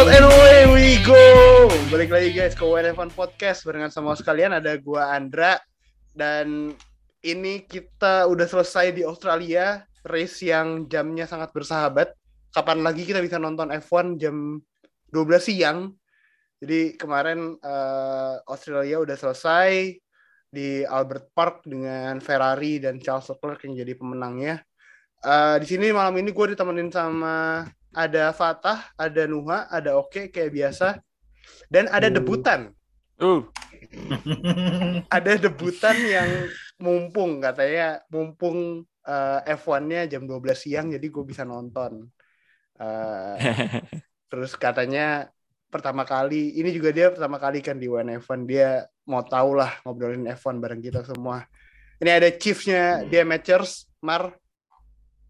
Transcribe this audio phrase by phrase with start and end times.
[0.00, 1.20] out and away we go.
[1.92, 5.60] Balik lagi guys ke WNF1 Podcast barengan sama sekalian ada gua Andra
[6.16, 6.72] dan
[7.20, 12.16] ini kita udah selesai di Australia race yang jamnya sangat bersahabat.
[12.48, 14.64] Kapan lagi kita bisa nonton F1 jam
[15.12, 15.92] 12 siang?
[16.64, 20.00] Jadi kemarin uh, Australia udah selesai
[20.48, 24.64] di Albert Park dengan Ferrari dan Charles Leclerc yang jadi pemenangnya.
[25.20, 30.52] Uh, di sini malam ini gue ditemenin sama ada Fatah, ada Nuha, ada Oke kayak
[30.54, 30.98] biasa,
[31.70, 32.14] dan ada uh.
[32.14, 32.60] debutan.
[33.20, 33.44] Uh.
[35.16, 36.30] ada debutan yang
[36.80, 42.08] mumpung katanya mumpung uh, F1-nya jam 12 siang jadi gue bisa nonton.
[42.80, 43.36] Uh,
[44.30, 45.28] terus katanya
[45.70, 49.78] pertama kali ini juga dia pertama kali kan di One F1 dia mau tahu lah
[49.86, 51.44] ngobrolin F1 bareng kita semua.
[52.00, 54.32] Ini ada chiefnya dia matchers Mar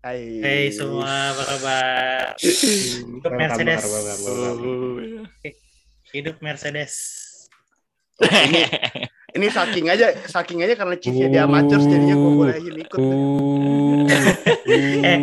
[0.01, 0.41] Hai.
[0.41, 2.33] Hey semua, apa kabar?
[2.41, 3.85] Hidup Mercedes.
[6.17, 6.95] Hidup Mercedes.
[8.25, 8.65] ini,
[9.37, 12.97] ini saking aja, saking aja karena chiefnya dia amatir jadinya gue bolehin ikut.
[15.05, 15.19] eh,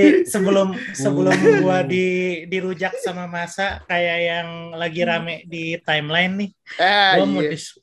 [0.00, 6.50] eh, sebelum sebelum gua di dirujak sama masa kayak yang lagi rame di timeline nih,
[6.80, 7.32] eh, gua iya.
[7.36, 7.76] mau dis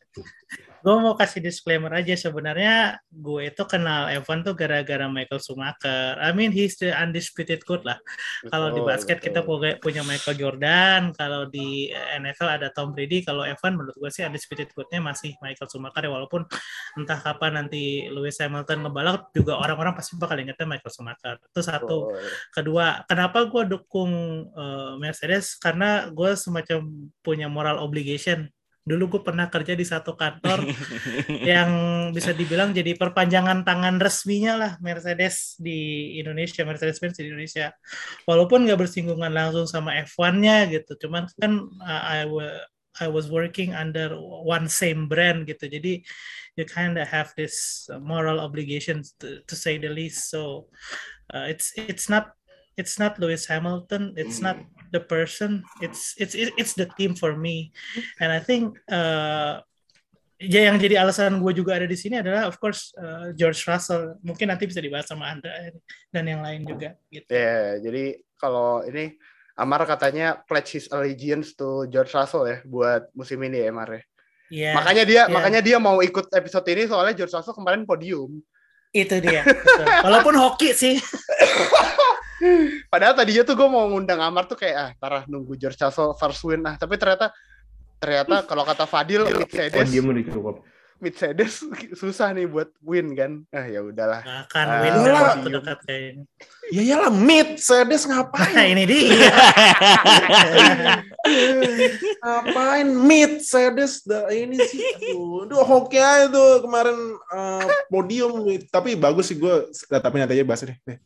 [0.80, 6.16] gue mau kasih disclaimer aja sebenarnya gue itu kenal Evan tuh gara-gara Michael Schumacher.
[6.20, 8.00] I mean he's the undisputed good lah.
[8.48, 9.28] Kalau di basket betul.
[9.32, 9.40] kita
[9.82, 14.72] punya, Michael Jordan, kalau di NFL ada Tom Brady, kalau Evan menurut gue sih undisputed
[14.72, 16.48] goodnya masih Michael Schumacher ya walaupun
[16.96, 21.36] entah kapan nanti Lewis Hamilton ngebalap juga orang-orang pasti bakal ingetnya Michael Schumacher.
[21.42, 21.98] Itu satu.
[22.12, 22.16] Oh.
[22.56, 24.12] Kedua, kenapa gue dukung
[24.54, 26.80] uh, Mercedes karena gue semacam
[27.24, 28.48] punya moral obligation
[28.84, 30.66] dulu gue pernah kerja di satu kantor
[31.52, 31.72] yang
[32.16, 37.70] bisa dibilang jadi perpanjangan tangan resminya lah Mercedes di Indonesia, Mercedes-Benz di Indonesia.
[38.26, 42.26] Walaupun nggak bersinggungan langsung sama F1-nya gitu, cuman kan uh, I,
[43.00, 45.70] I was working under one same brand gitu.
[45.70, 46.02] Jadi
[46.58, 50.34] you kind of have this moral obligation to, to say the least.
[50.34, 50.68] So
[51.32, 52.39] uh, it's it's not
[52.78, 54.60] it's not Lewis Hamilton, it's not
[54.92, 57.72] the person it's it's it's the team for me.
[58.18, 59.62] And I think uh,
[60.42, 64.18] ya yang jadi alasan gue juga ada di sini adalah of course uh, George Russell.
[64.26, 65.74] Mungkin nanti bisa dibahas sama Anda
[66.10, 67.30] dan yang lain juga gitu.
[67.30, 68.04] Ya yeah, jadi
[68.40, 69.18] kalau ini
[69.60, 74.02] Amar katanya pledge his allegiance to George Russell ya buat musim ini ya Amar ya?
[74.50, 75.26] Yeah, makanya dia yeah.
[75.30, 78.42] makanya dia mau ikut episode ini soalnya George Russell kemarin podium.
[78.90, 79.46] Itu dia
[80.02, 80.98] walaupun hoki sih
[82.88, 86.42] Padahal tadinya tuh gue mau ngundang Amar tuh kayak ah tarah nunggu George Russell first
[86.48, 87.36] win ah tapi ternyata
[88.00, 89.92] ternyata kalau kata Fadil Mercedes
[91.00, 91.64] Mercedes
[91.96, 93.48] susah nih buat win kan?
[93.56, 94.20] Ah ya udahlah.
[94.44, 95.40] Akan ah, win lah.
[95.40, 95.80] Dekat
[96.76, 98.52] ya ya lah Mercedes ngapain?
[98.52, 99.32] Nah, ini dia.
[102.20, 104.84] Ngapain Mercedes dah ini sih?
[105.16, 106.98] Aduh, aduh hoki aja tuh kemarin
[107.32, 111.00] uh, podium tapi bagus sih gue tapi nanti aja bahas deh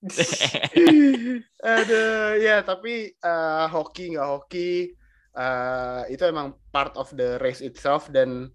[1.60, 4.96] Aduh, ya tapi uh, hoki nggak hoki
[5.36, 8.48] uh, itu emang part of the race itself dan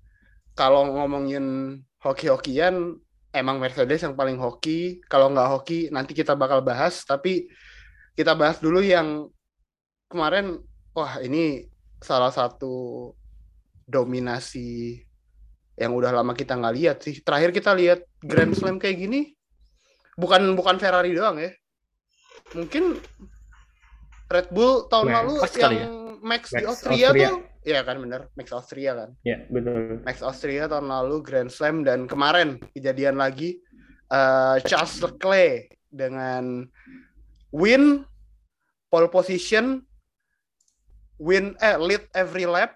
[0.57, 2.97] kalau ngomongin hoki-hokian
[3.35, 5.03] emang Mercedes yang paling hoki.
[5.11, 7.03] Kalau nggak hoki nanti kita bakal bahas.
[7.03, 7.51] Tapi
[8.15, 9.27] kita bahas dulu yang
[10.07, 10.63] kemarin
[10.95, 11.67] wah ini
[11.99, 13.11] salah satu
[13.85, 15.03] dominasi
[15.75, 17.19] yang udah lama kita nggak lihat sih.
[17.19, 19.35] Terakhir kita lihat Grand Slam kayak gini
[20.15, 21.51] bukan bukan Ferrari doang ya.
[22.55, 22.99] Mungkin
[24.31, 25.87] Red Bull tahun Max, lalu yang ya?
[26.25, 27.27] Max, Max di Austria, Austria.
[27.29, 28.21] tuh ya kan bener.
[28.33, 29.09] Max Austria kan.
[29.21, 33.61] Ya benar Max Austria tahun lalu Grand Slam dan kemarin kejadian lagi
[34.09, 36.65] uh, Charles Leclerc dengan
[37.53, 38.03] win
[38.89, 39.83] pole position
[41.21, 42.75] win eh lead every lap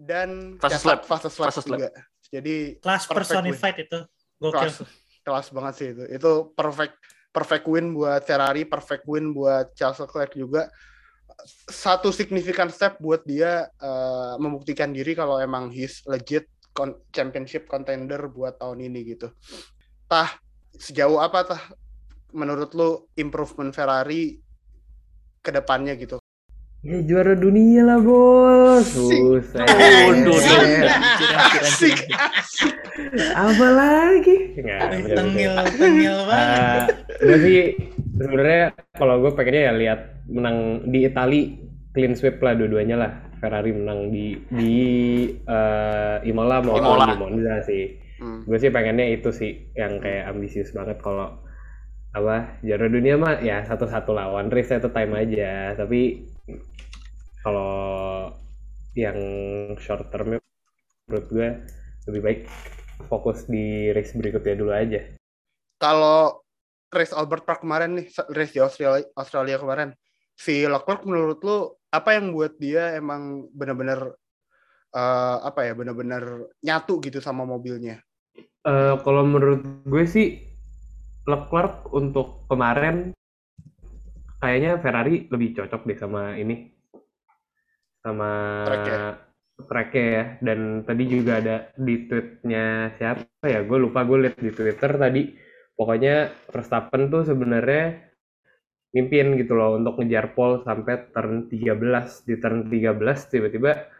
[0.00, 1.00] dan fastest lap.
[1.04, 1.88] fastest lap fastest juga.
[1.88, 1.92] Lap.
[2.26, 3.84] Jadi class personified win.
[3.88, 4.00] itu.
[4.36, 4.72] Gokil
[5.26, 6.04] kelas banget sih itu.
[6.06, 6.94] Itu perfect
[7.34, 10.70] perfect win buat Ferrari, perfect win buat Charles Leclerc juga.
[11.68, 18.30] Satu significant step buat dia uh, membuktikan diri kalau emang he's legit con championship contender
[18.30, 19.28] buat tahun ini gitu.
[20.06, 20.38] Tah,
[20.78, 21.62] sejauh apa tah
[22.32, 24.38] menurut lu improvement Ferrari
[25.42, 26.22] ke depannya gitu?
[26.86, 28.86] Ya juara dunia lah bos.
[28.94, 29.66] Susah.
[31.58, 31.98] Asik,
[33.50, 34.54] Apa lagi?
[34.54, 36.86] Tengil, tengil banget.
[37.26, 37.60] gue sih
[38.22, 40.00] sebenarnya kalau gue pengennya ya lihat
[40.30, 41.58] menang di Itali
[41.90, 43.12] clean sweep lah dua-duanya lah.
[43.42, 44.74] Ferrari menang di di
[45.42, 47.06] uh, Imola maupun Imola.
[47.10, 47.98] di Monza sih.
[48.22, 48.46] Hmm.
[48.46, 51.34] Gue sih pengennya itu sih yang kayak ambisius banget kalau
[52.14, 56.30] apa juara dunia mah ya satu-satu lawan race itu time aja tapi
[57.44, 58.32] kalau
[58.96, 59.18] yang
[59.76, 60.40] short term
[61.06, 61.48] menurut gue
[62.10, 62.40] lebih baik
[63.06, 65.00] fokus di race berikutnya dulu aja.
[65.76, 66.40] Kalau
[66.90, 69.92] race Albert Park kemarin nih, race di Australia, Australia kemarin,
[70.32, 71.58] si Leclerc menurut lu
[71.92, 74.16] apa yang buat dia emang benar-benar
[74.96, 78.00] uh, apa ya, benar-benar nyatu gitu sama mobilnya?
[78.66, 80.42] Uh, kalau menurut gue sih
[81.28, 83.12] Leclerc untuk kemarin
[84.46, 86.70] kayaknya Ferrari lebih cocok deh sama ini.
[87.98, 88.30] Sama
[89.56, 90.38] track ya?
[90.38, 93.66] dan tadi juga ada di tweetnya siapa ya?
[93.66, 95.34] Gue lupa gue lihat di twitter tadi.
[95.76, 98.06] Pokoknya Verstappen tuh sebenarnya
[98.94, 102.96] mimpin gitu loh untuk ngejar pole sampai turn 13 di turn 13
[103.28, 103.92] tiba-tiba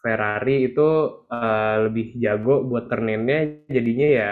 [0.00, 0.88] Ferrari itu
[1.28, 3.06] uh, lebih jago buat turn
[3.68, 4.30] jadinya ya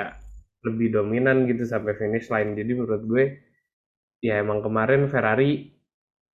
[0.67, 2.59] lebih dominan gitu sampai finish line.
[2.59, 3.25] Jadi menurut gue
[4.19, 5.79] ya emang kemarin Ferrari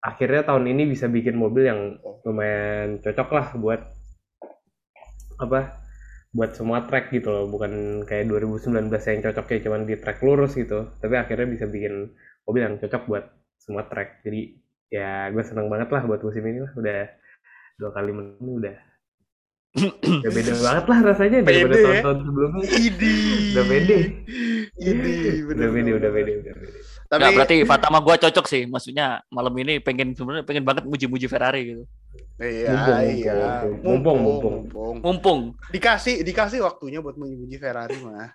[0.05, 1.81] akhirnya tahun ini bisa bikin mobil yang
[2.29, 3.81] lumayan cocok lah buat
[5.41, 5.85] apa
[6.35, 7.47] buat semua track gitu loh.
[7.49, 10.93] Bukan kayak 2019 yang cocok kayak cuman di track lurus gitu.
[10.99, 12.11] Tapi akhirnya bisa bikin
[12.45, 13.25] mobil yang cocok buat
[13.57, 14.27] semua track.
[14.27, 14.61] Jadi
[14.93, 16.73] ya gue seneng banget lah buat musim ini lah.
[16.75, 17.01] Udah
[17.79, 18.77] dua kali menang udah.
[20.05, 21.83] Udah beda banget lah rasanya pede, daripada ya?
[21.87, 22.65] tahun-tahun sebelumnya.
[22.67, 23.15] Idi.
[23.55, 23.97] udah beda.
[24.75, 25.15] Idi,
[25.47, 29.55] udah beda udah beda udah beda tapi Nggak, berarti Fatama gue cocok sih maksudnya malam
[29.61, 31.85] ini pengen sebenarnya pengen banget muji-muji Ferrari gitu
[32.35, 33.35] Iya, mumpung, iya.
[33.63, 34.97] Mumpung, mumpung, mumpung.
[35.03, 35.41] Mumpung.
[35.71, 38.35] Dikasih dikasih waktunya buat memuji Ferrari mah.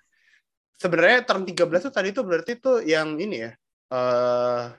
[0.80, 3.52] Sebenarnya turn 13 tuh tadi tuh berarti tuh yang ini ya.
[3.92, 4.72] Uh,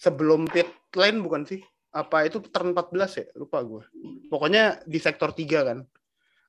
[0.00, 1.60] sebelum pit lane bukan sih?
[1.92, 3.26] Apa itu turn 14 ya?
[3.36, 3.84] Lupa gue.
[4.32, 5.78] Pokoknya di sektor 3 kan.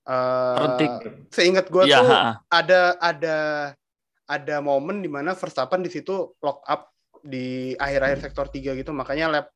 [0.05, 0.77] Uh,
[1.33, 2.37] seingat gue ya, tuh ha.
[2.53, 3.37] ada ada
[4.25, 6.93] ada momen di mana Verstappen di situ lock up
[7.25, 9.47] di akhir-akhir sektor 3 gitu makanya lap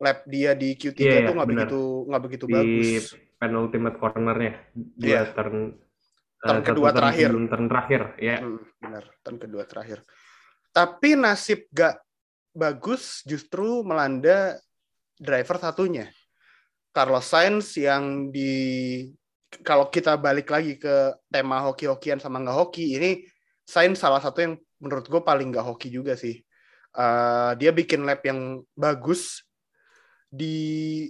[0.00, 3.04] lap dia di Q3 yeah, tuh nggak begitu nggak begitu di bagus.
[3.36, 5.24] penultimate cornernya dia yeah.
[5.36, 5.76] turn
[6.40, 7.28] turn uh, kedua turn terakhir.
[7.30, 8.26] Turn terakhir, ya.
[8.26, 8.38] Yeah.
[8.40, 9.98] Hmm, benar, turn kedua terakhir.
[10.70, 12.00] Tapi nasib gak
[12.54, 14.56] bagus justru melanda
[15.20, 16.06] driver satunya.
[16.90, 19.06] Carlos Sainz yang di
[19.62, 23.10] kalau kita balik lagi ke tema hoki-hokian sama nggak hoki, ini
[23.70, 26.42] Sainz salah satu yang menurut gue paling nggak hoki juga sih.
[26.90, 29.46] Uh, dia bikin lap yang bagus
[30.30, 31.06] di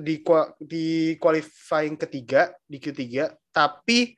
[0.00, 0.24] di
[0.60, 0.86] di
[1.20, 4.16] qualifying ketiga di Q3 tapi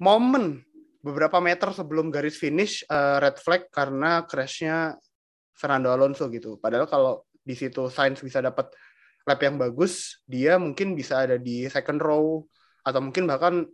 [0.00, 0.60] momen
[1.00, 5.00] beberapa meter sebelum garis finish uh, red flag karena crashnya
[5.56, 8.68] Fernando Alonso gitu padahal kalau di situ Sainz bisa dapat
[9.24, 12.44] lap yang bagus dia mungkin bisa ada di second row
[12.84, 13.64] atau mungkin bahkan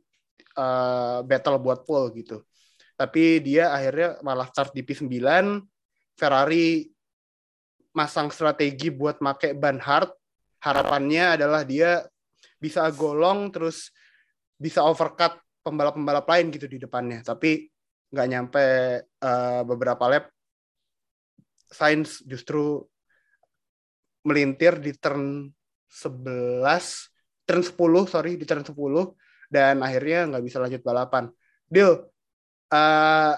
[0.55, 2.48] uh, battle buat pole gitu
[2.99, 5.07] tapi dia akhirnya malah start di P9
[6.19, 6.91] Ferrari
[7.95, 10.11] masang strategi buat make ban hard
[10.59, 12.03] harapannya adalah dia
[12.59, 13.95] bisa golong terus
[14.59, 17.23] bisa overcut pembalap-pembalap lain gitu di depannya.
[17.23, 17.71] Tapi
[18.11, 18.65] nggak nyampe
[19.23, 20.25] uh, beberapa lap
[21.69, 22.83] Sainz justru
[24.27, 25.47] melintir di turn
[25.87, 26.65] 11
[27.47, 27.79] turn 10
[28.11, 28.75] sorry di turn 10
[29.53, 31.31] dan akhirnya nggak bisa lanjut balapan.
[31.69, 32.11] Deal
[32.73, 33.35] uh,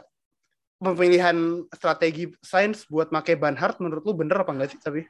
[0.81, 5.05] pemilihan strategi sains buat make ban hard menurut lu bener apa enggak sih tapi?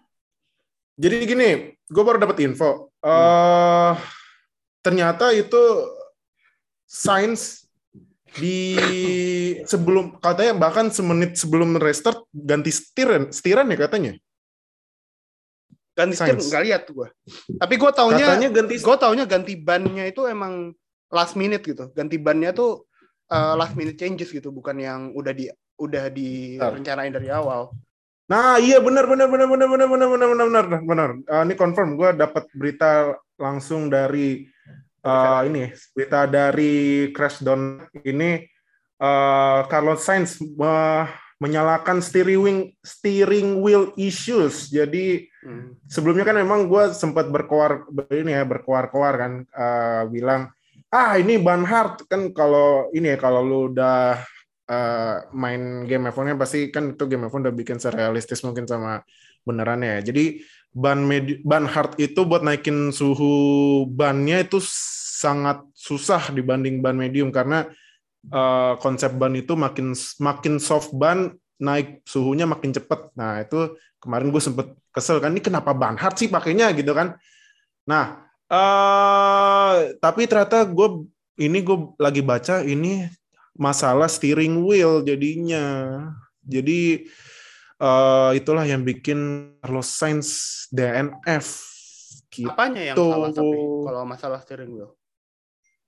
[1.01, 1.51] Jadi gini,
[1.89, 2.93] gue baru dapat info.
[3.01, 3.95] Uh, hmm.
[4.85, 5.63] Ternyata itu
[6.85, 7.71] sains
[8.39, 8.79] di
[9.67, 14.13] sebelum katanya bahkan semenit sebelum restart ganti setiran setiran ya katanya
[15.99, 17.09] ganti setir nggak lihat gue
[17.59, 20.71] tapi gue taunya ganti gue taunya ganti bannya itu emang
[21.11, 22.87] last minute gitu ganti bannya tuh
[23.31, 25.49] uh, last minute changes gitu bukan yang udah di
[25.81, 27.73] udah direncanain dari awal.
[28.31, 31.11] Nah, iya benar benar benar benar benar benar benar benar benar benar.
[31.27, 34.47] Uh, ini confirm gue dapat berita langsung dari
[35.03, 38.45] uh, ini berita dari Crashdown ini
[39.03, 41.11] uh, Carlos Sainz uh,
[41.41, 44.69] menyalakan steering steering wheel issues.
[44.69, 45.89] Jadi hmm.
[45.89, 50.53] sebelumnya kan memang gue sempat berkoar ini ya berkoar-koar kan uh, bilang
[50.91, 54.19] ah ini ban hard kan kalau ini ya kalau lu udah
[54.71, 59.03] uh, main game F1 pasti kan itu game F1 udah bikin serealistis mungkin sama
[59.47, 60.11] benerannya ya.
[60.11, 64.63] Jadi ban medi- ban hard itu buat naikin suhu bannya itu
[65.21, 67.67] sangat susah dibanding ban medium karena
[68.31, 73.15] uh, konsep ban itu makin makin soft ban naik suhunya makin cepet.
[73.15, 77.15] Nah itu kemarin gue sempet kesel kan ini kenapa ban hard sih pakainya gitu kan.
[77.87, 81.07] Nah Uh, tapi ternyata gue
[81.39, 83.07] ini gue lagi baca ini
[83.55, 86.03] masalah steering wheel jadinya.
[86.43, 87.07] Jadi
[87.79, 90.29] uh, itulah yang bikin Carlos Sainz
[90.75, 91.71] DNF
[92.31, 92.47] Gitu.
[92.47, 94.95] Apanya yang salah tapi kalau masalah steering wheel?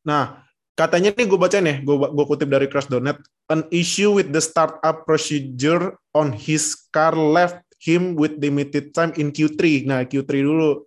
[0.03, 0.43] Nah,
[0.75, 5.07] katanya nih gue baca nih, gue gue kutip dari Crash.net, an issue with the startup
[5.07, 9.87] procedure on his car left him with limited time in Q3.
[9.87, 10.83] Nah, Q3 dulu.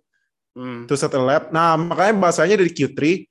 [0.56, 0.88] Hmm.
[0.88, 1.52] To set a lap.
[1.52, 3.28] Nah, makanya bahasanya dari Q3.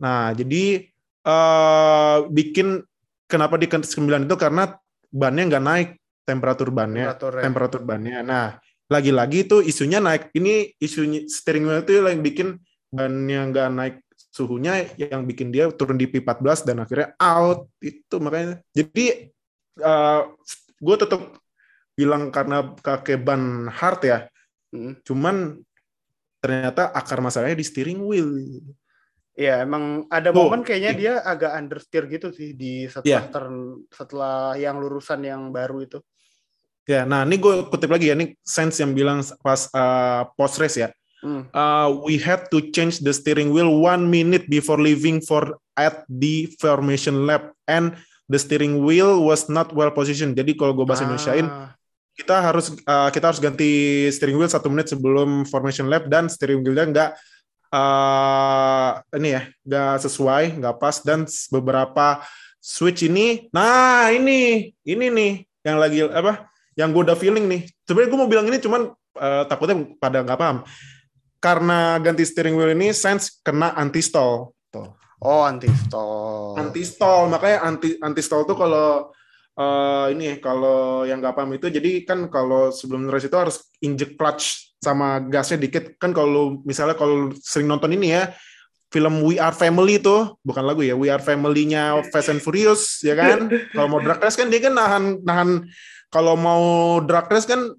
[0.00, 0.88] Nah, jadi
[1.28, 2.80] uh, bikin
[3.28, 4.72] kenapa di ke-9 itu karena
[5.12, 5.88] bannya nggak naik
[6.24, 7.42] temperatur bannya, temperatur, ya.
[7.44, 8.18] temperatur bannya.
[8.24, 8.46] Nah,
[8.88, 10.32] lagi-lagi itu isunya naik.
[10.32, 12.48] Ini isunya steering wheel itu yang bikin
[12.88, 13.96] bannya nggak naik
[14.34, 19.30] suhunya yang bikin dia turun di P14 dan akhirnya out itu makanya jadi
[19.78, 20.26] uh,
[20.82, 21.38] gue tetap
[21.94, 24.18] bilang karena kakek ban hard ya
[24.74, 25.06] hmm.
[25.06, 25.62] cuman
[26.44, 28.28] ternyata akar masalahnya di steering wheel
[29.34, 33.32] Ya emang ada oh, momen kayaknya dia agak understeer gitu sih di setelah yeah.
[33.34, 35.98] turn, setelah yang lurusan yang baru itu.
[36.86, 40.78] Ya, nah ini gue kutip lagi ya, ini Sense yang bilang pas uh, post race
[40.78, 40.88] ya.
[41.18, 41.50] Hmm.
[41.50, 46.46] Uh, we had to change the steering wheel one minute before leaving for at the
[46.62, 47.98] formation lap and
[48.30, 50.38] the steering wheel was not well positioned.
[50.38, 51.06] Jadi kalau gue bahasa ah.
[51.10, 51.48] Indonesiain,
[52.14, 56.62] kita harus uh, kita harus ganti steering wheel satu menit sebelum formation lap dan steering
[56.62, 57.10] wheelnya nggak
[57.74, 62.22] uh, ini ya nggak sesuai, nggak pas dan beberapa
[62.62, 65.32] switch ini, nah ini ini nih
[65.66, 66.48] yang lagi apa?
[66.74, 67.62] Yang gue udah feeling nih.
[67.86, 70.58] Sebenarnya gue mau bilang ini cuman uh, takutnya pada nggak paham
[71.42, 74.56] karena ganti steering wheel ini sense kena anti stall.
[74.72, 74.88] Tuh.
[75.20, 76.56] Oh, anti stall.
[76.56, 79.12] Anti stall, makanya anti anti stall tuh kalau
[79.58, 84.18] uh, ini kalau yang nggak paham itu jadi kan kalau sebelum race itu harus injek
[84.18, 85.96] clutch sama gasnya dikit.
[85.96, 88.30] Kan kalau misalnya kalau sering nonton ini ya,
[88.92, 93.16] film We Are Family itu bukan lagu ya, We Are Family-nya Fast and Furious ya
[93.16, 93.48] kan.
[93.72, 95.50] kalau mau drag race kan dia kan nahan nahan
[96.12, 97.74] kalau mau drag race kan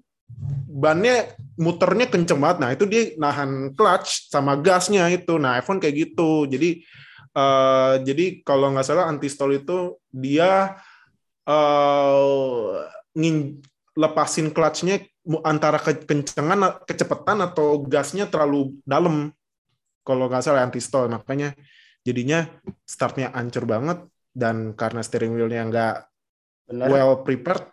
[0.76, 2.58] bannya muternya kenceng banget.
[2.60, 5.40] Nah, itu dia nahan clutch sama gasnya itu.
[5.40, 6.44] Nah, iPhone kayak gitu.
[6.44, 6.84] Jadi
[7.32, 10.76] uh, jadi kalau nggak salah anti stall itu dia
[11.46, 12.84] uh,
[13.16, 13.62] ngin
[13.96, 15.00] lepasin clutchnya
[15.42, 19.32] antara kekencengan kecepatan atau gasnya terlalu dalam.
[20.06, 21.56] Kalau nggak salah anti stall makanya
[22.06, 22.46] jadinya
[22.86, 25.96] startnya ancur banget dan karena steering wheelnya nggak
[26.86, 27.66] well prepared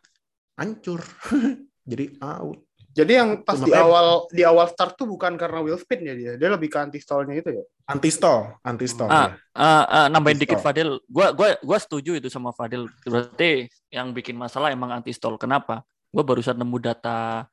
[0.58, 1.04] ancur.
[1.90, 2.64] Jadi out
[2.94, 6.32] jadi yang pas di awal di awal start tuh bukan karena wheel spin ya dia,
[6.38, 7.66] dia lebih ke anti stallnya itu ya.
[7.90, 9.10] Anti stall, anti stall.
[9.10, 9.58] Ah, ya.
[9.58, 12.86] uh, uh, nambahin dikit Fadil, gua gua gua setuju itu sama Fadil.
[13.02, 15.42] Berarti yang bikin masalah emang anti stall.
[15.42, 15.82] Kenapa?
[16.14, 17.50] Gua barusan nemu data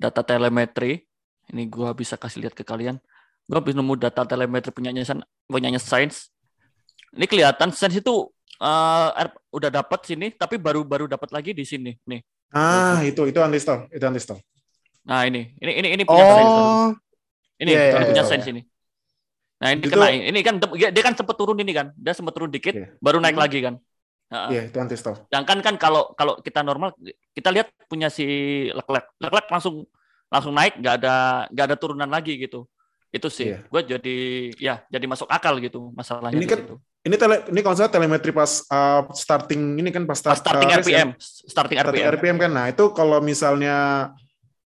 [0.00, 1.04] data telemetri.
[1.52, 2.96] Ini gua bisa kasih lihat ke kalian.
[3.44, 5.04] Gua bisa nemu data telemetri punyanya
[5.44, 6.32] punyanya Science.
[7.12, 9.08] Ini kelihatan Science itu uh,
[9.52, 12.24] udah dapat sini, tapi baru baru dapat lagi di sini nih.
[12.56, 14.40] Ah, itu itu anti stall, itu anti stall.
[15.02, 16.34] Nah ini, ini ini ini punya oh.
[16.34, 16.54] sense.
[17.62, 18.30] Ini yeah, yeah, punya yeah.
[18.30, 18.62] sense ini.
[19.62, 20.54] Nah ini itu, kena, ini kan
[20.90, 22.90] dia kan sempat turun ini kan, dia sempat turun dikit, yeah.
[22.98, 23.44] baru naik hmm.
[23.46, 23.74] lagi kan.
[24.32, 25.22] Iya, yeah, itu anti stall.
[25.28, 26.96] Sedangkan kan kalau kalau kita normal,
[27.36, 28.24] kita lihat punya si
[28.72, 29.84] Leclerc, Leclerc langsung
[30.32, 31.14] langsung naik, nggak ada
[31.52, 32.64] nggak ada turunan lagi gitu.
[33.12, 33.60] Itu sih, yeah.
[33.68, 34.16] gue jadi
[34.56, 36.32] ya jadi masuk akal gitu masalahnya.
[36.32, 36.80] Ini kan gitu.
[37.04, 40.70] ini tele ini kalau saya telemetri pas uh, starting ini kan pas, start, pas starting
[40.72, 41.20] uh, RPM, ya?
[41.20, 42.12] starting, starting RPM.
[42.16, 42.50] RPM kan.
[42.56, 43.76] Nah itu kalau misalnya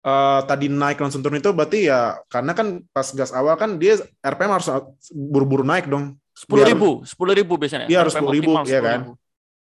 [0.03, 3.98] uh, tadi naik langsung turun itu berarti ya karena kan pas gas awal kan dia
[4.22, 4.67] RPM harus
[5.12, 6.19] buru-buru naik dong.
[6.33, 7.88] Sepuluh ribu, sepuluh ribu biasanya.
[7.88, 9.00] Iya harus sepuluh ribu, ya kan.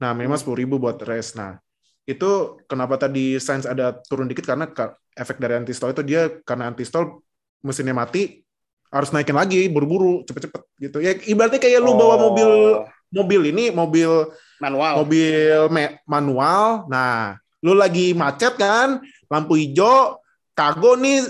[0.00, 1.36] Nah minimal sepuluh ribu buat race.
[1.36, 1.60] Nah
[2.04, 4.68] itu kenapa tadi Sainz ada turun dikit karena
[5.16, 7.24] efek dari anti stall itu dia karena anti stall
[7.64, 8.44] mesinnya mati
[8.92, 12.86] harus naikin lagi buru-buru cepet-cepet gitu ya ibaratnya kayak lu bawa mobil oh.
[13.10, 15.66] mobil ini mobil manual mobil
[16.04, 19.00] manual nah lu lagi macet kan
[19.32, 20.20] lampu hijau
[20.54, 21.20] kago nih.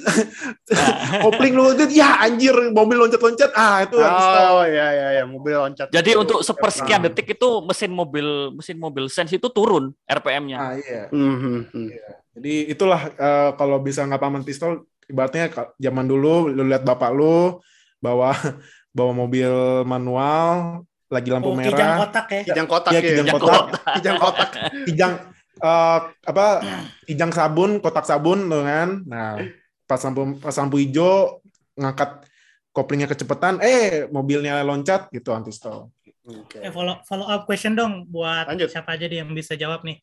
[1.24, 3.50] Kopling lu ya anjir mobil loncat-loncat.
[3.56, 5.88] Ah itu oh ya ya ya mobil loncat.
[5.88, 6.20] Jadi itu.
[6.20, 7.10] untuk sepersekian nah.
[7.10, 11.02] detik itu mesin mobil mesin mobil sense itu turun RPM-nya ah iya.
[11.08, 11.88] Mm-hmm.
[12.36, 15.48] jadi itulah uh, kalau bisa nggak paman pistol ibaratnya
[15.80, 17.58] zaman dulu lu lihat bapak lu
[18.02, 18.36] bawa
[18.96, 21.70] bawa mobil manual lagi lampu oh, merah.
[21.70, 22.42] kijang kotak ya?
[22.42, 23.62] Kijang kotak ya, kijang, kijang kotak.
[23.94, 24.50] Kijang kotak.
[24.88, 25.12] Kijang
[25.64, 26.46] uh, apa
[27.08, 29.00] kijang sabun kotak sabun tuh kan.
[29.08, 29.40] Nah
[29.88, 31.40] pas lampu pas lampu hijau
[31.80, 32.24] ngangkat
[32.76, 35.92] koplingnya kecepatan eh mobilnya loncat gitu anti stall
[36.26, 36.68] okay.
[36.68, 38.72] eh, follow follow up question dong buat Lanjut.
[38.72, 40.00] siapa aja yang bisa jawab nih.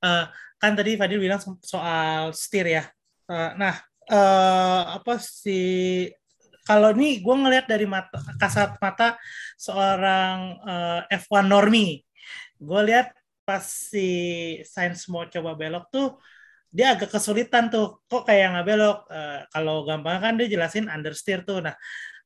[0.00, 0.28] Uh,
[0.60, 2.84] kan tadi Fadil bilang soal setir ya.
[3.26, 3.74] Uh, nah
[4.08, 6.10] uh, apa sih
[6.66, 9.18] kalau ini gue ngelihat dari mata kasat mata
[9.58, 12.02] seorang uh, F1 normi
[12.56, 13.12] gue lihat
[13.46, 14.08] pas si
[14.66, 16.18] Sainz mau coba belok tuh
[16.76, 18.02] dia agak kesulitan tuh.
[18.10, 18.98] Kok kayak nggak belok?
[19.08, 21.64] Uh, kalau gampang kan dia jelasin understeer tuh.
[21.64, 21.74] Nah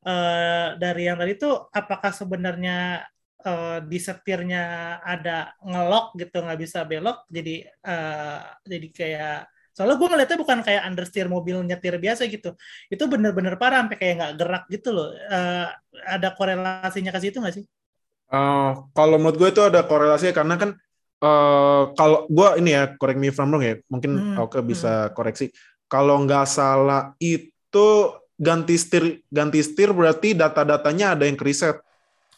[0.08, 3.04] uh, dari yang tadi tuh apakah sebenarnya
[3.46, 7.28] uh, di setirnya ada ngelok gitu nggak bisa belok?
[7.28, 9.36] Jadi uh, jadi kayak
[9.70, 12.58] soalnya gue ngeliatnya bukan kayak understeer mobil nyetir biasa gitu.
[12.90, 15.08] Itu bener-bener parah sampai kayak nggak gerak gitu loh.
[15.30, 15.68] Uh,
[16.10, 17.64] ada korelasinya ke situ nggak sih?
[18.30, 20.70] Uh, kalau menurut gue itu ada korelasinya karena kan
[21.20, 24.36] Uh, kalau gue ini ya correct me if I'm wrong ya mungkin hmm.
[24.40, 25.12] Oke bisa hmm.
[25.12, 25.52] koreksi
[25.90, 27.88] kalau nggak salah itu
[28.40, 31.76] ganti setir ganti setir berarti data-datanya ada yang reset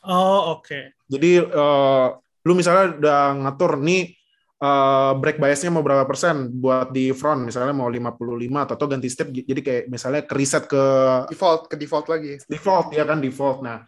[0.03, 0.91] oh oke okay.
[1.07, 4.19] jadi uh, lu misalnya udah ngatur nih
[4.59, 8.19] uh, brake biasnya mau berapa persen buat di front misalnya mau 55
[8.51, 10.85] atau ganti setir jadi kayak misalnya ke reset ke
[11.31, 13.87] default ke default lagi default ya kan default nah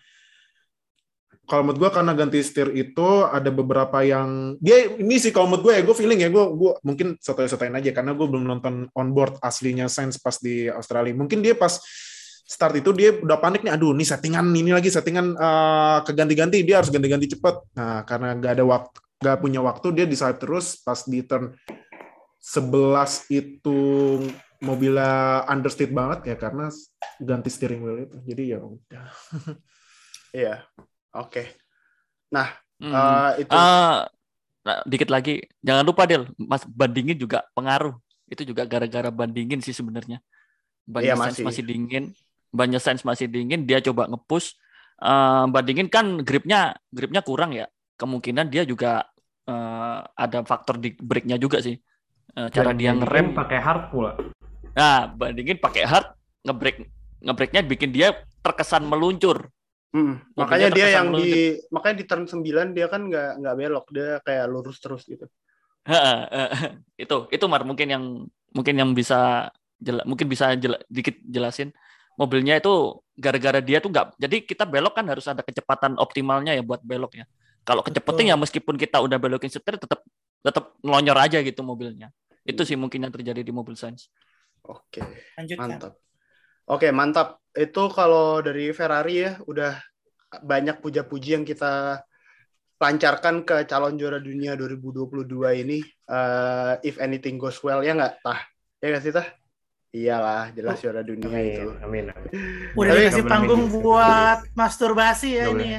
[1.45, 5.69] kalau menurut gue karena ganti setir itu ada beberapa yang dia ini sih kalau menurut
[5.69, 9.09] gue ya gue feeling ya gue gue mungkin sotoy-sotoyin aja karena gue belum nonton on
[9.13, 11.13] board aslinya Sainz pas di Australia.
[11.13, 11.77] Mungkin dia pas
[12.45, 16.81] start itu dia udah panik nih aduh nih settingan ini lagi settingan uh, keganti-ganti dia
[16.81, 17.57] harus ganti-ganti cepet.
[17.77, 21.53] Nah karena gak ada waktu gak punya waktu dia decide terus pas di turn
[22.41, 23.81] 11 itu
[24.65, 26.73] mobilnya understeer banget ya karena
[27.21, 28.17] ganti steering wheel itu.
[28.25, 29.09] Jadi ya udah.
[30.35, 30.67] Iya
[31.15, 31.55] Oke.
[32.35, 32.51] Nah,
[32.83, 32.91] hmm.
[32.91, 33.55] uh, itu.
[33.55, 34.03] Uh,
[34.67, 37.95] nah, dikit lagi, jangan lupa Del, Mas bandingin juga pengaruh.
[38.27, 40.19] Itu juga gara-gara bandingin sih sebenarnya.
[40.85, 41.45] Banyak ya, masih.
[41.47, 42.05] masih dingin,
[42.51, 43.63] banyak sains masih dingin.
[43.65, 44.59] Dia coba ngepush.
[44.99, 47.71] Uh, bandingin kan gripnya, gripnya kurang ya.
[47.95, 49.07] Kemungkinan dia juga
[49.47, 51.79] uh, ada faktor di breaknya juga sih.
[52.35, 54.19] Uh, cara dia ngerem pakai hard pula.
[54.75, 56.11] Nah, bandingin pakai hard,
[56.43, 56.91] ngebrake
[57.25, 58.13] ngebreaknya bikin dia
[58.45, 59.49] terkesan meluncur
[59.95, 60.19] Hmm.
[60.35, 61.71] Makanya dia yang di gitu.
[61.71, 65.31] makanya di turn 9 dia kan nggak nggak belok, dia kayak lurus terus gitu.
[67.03, 68.05] itu itu Mar mungkin yang
[68.51, 71.71] mungkin yang bisa jela, mungkin bisa jela, dikit jelasin
[72.19, 76.63] mobilnya itu gara-gara dia tuh nggak jadi kita belok kan harus ada kecepatan optimalnya ya
[76.67, 77.27] buat belok ya.
[77.65, 80.05] Kalau kecepatan ya meskipun kita udah belokin setir tetap
[80.45, 82.13] tetap ngelonyor aja gitu mobilnya.
[82.45, 84.13] Itu sih mungkin yang terjadi di mobil Sainz.
[84.67, 85.01] Oke.
[85.57, 85.97] Mantap.
[86.65, 89.77] Oke, mantap itu kalau dari Ferrari ya udah
[90.43, 92.03] banyak puja-puji yang kita
[92.83, 95.79] lancarkan ke calon juara dunia 2022 ini.
[96.05, 98.41] Uh, if anything goes well ya nggak tah?
[98.83, 99.27] Ya nggak sih tah?
[99.95, 101.71] Iyalah jelas juara dunia amin, itu.
[101.87, 102.31] amin, amin.
[102.75, 105.79] udah Tapi, dikasih panggung buat masturbasi ya ini ya.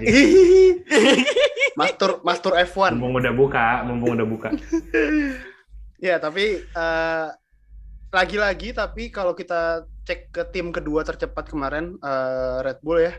[1.80, 4.50] mastur mastur F1 mumpung udah buka mumpung udah buka.
[5.96, 7.32] Ya tapi uh,
[8.12, 13.16] lagi-lagi tapi kalau kita cek ke tim kedua tercepat kemarin uh, Red Bull ya.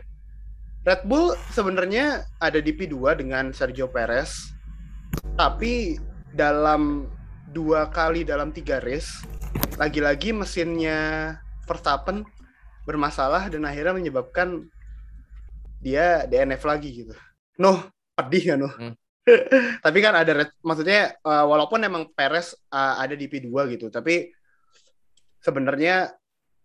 [0.87, 4.55] Red Bull sebenarnya ada di P2 dengan Sergio Perez.
[5.35, 5.99] Tapi
[6.31, 7.11] dalam
[7.51, 9.27] dua kali dalam tiga race
[9.75, 11.35] lagi-lagi mesinnya
[11.67, 12.23] Verstappen
[12.87, 14.71] bermasalah dan akhirnya menyebabkan
[15.83, 17.13] dia DNF lagi gitu.
[17.59, 18.71] Noh, pedih ya Noh.
[18.71, 18.95] Hmm.
[19.83, 24.31] tapi kan ada red, maksudnya uh, walaupun emang Perez uh, ada di P2 gitu, tapi
[25.43, 26.15] sebenarnya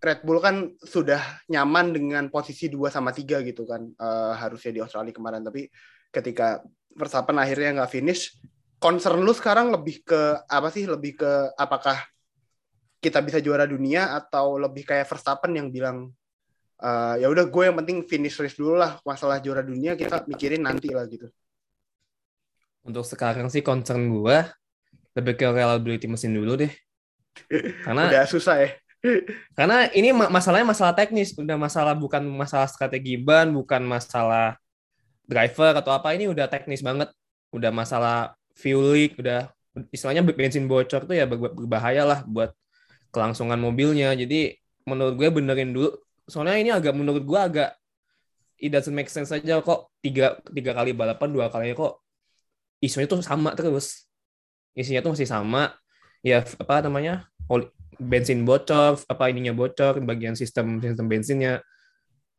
[0.03, 4.81] Red Bull kan sudah nyaman dengan posisi 2 sama 3 gitu kan uh, harusnya di
[4.83, 5.47] Australia kemarin.
[5.47, 5.71] Tapi
[6.11, 6.59] ketika
[6.99, 8.35] Verstappen akhirnya nggak finish
[8.83, 10.91] concern lu sekarang lebih ke apa sih?
[10.91, 12.03] Lebih ke apakah
[12.99, 16.11] kita bisa juara dunia atau lebih kayak Verstappen yang bilang
[16.83, 20.67] uh, ya udah gue yang penting finish race dulu lah masalah juara dunia kita mikirin
[20.67, 21.31] nanti lah gitu.
[22.83, 24.51] Untuk sekarang sih concern gue
[25.15, 26.75] lebih ke reliability mesin dulu deh.
[27.87, 28.82] Karena udah susah ya
[29.59, 34.55] karena ini masalahnya masalah teknis, udah masalah bukan masalah strategi ban, bukan masalah
[35.27, 37.11] driver atau apa ini udah teknis banget.
[37.53, 39.51] Udah masalah fuel leak, udah
[39.93, 42.55] istilahnya bensin bocor tuh ya berbahaya lah buat
[43.11, 44.15] kelangsungan mobilnya.
[44.15, 44.55] Jadi
[44.87, 45.91] menurut gue benerin dulu.
[46.31, 47.71] Soalnya ini agak menurut gue agak
[48.63, 51.99] it doesn't make sense aja kok tiga tiga kali balapan dua kali kok
[52.79, 54.07] isunya tuh sama terus
[54.79, 55.75] isinya tuh masih sama
[56.23, 57.27] ya apa namanya
[57.99, 61.61] bensin bocor, apa ininya bocor, bagian sistem sistem bensinnya.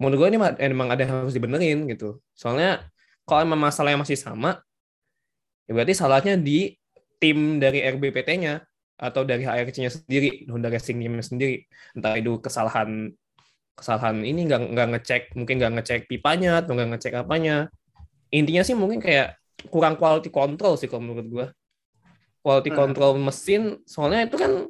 [0.01, 2.21] Menurut gue ini emang ada yang harus dibenerin gitu.
[2.33, 2.85] Soalnya
[3.23, 4.59] kalau emang masalahnya masih sama,
[5.69, 6.75] ya berarti salahnya di
[7.21, 8.65] tim dari RBPT-nya
[8.99, 11.63] atau dari HRC-nya sendiri, Honda Racing Team-nya sendiri.
[11.95, 13.13] Entah itu kesalahan
[13.73, 17.73] kesalahan ini nggak nggak ngecek mungkin nggak ngecek pipanya atau nggak ngecek apanya
[18.29, 19.37] intinya sih mungkin kayak
[19.73, 21.45] kurang quality control sih kalau menurut gue
[22.45, 22.77] quality hmm.
[22.77, 24.69] control mesin soalnya itu kan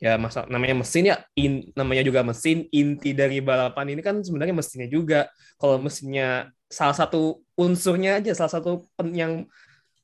[0.00, 4.56] ya masa namanya mesin ya in, namanya juga mesin inti dari balapan ini kan sebenarnya
[4.56, 5.28] mesinnya juga
[5.60, 9.32] kalau mesinnya salah satu unsurnya aja salah satu pen, yang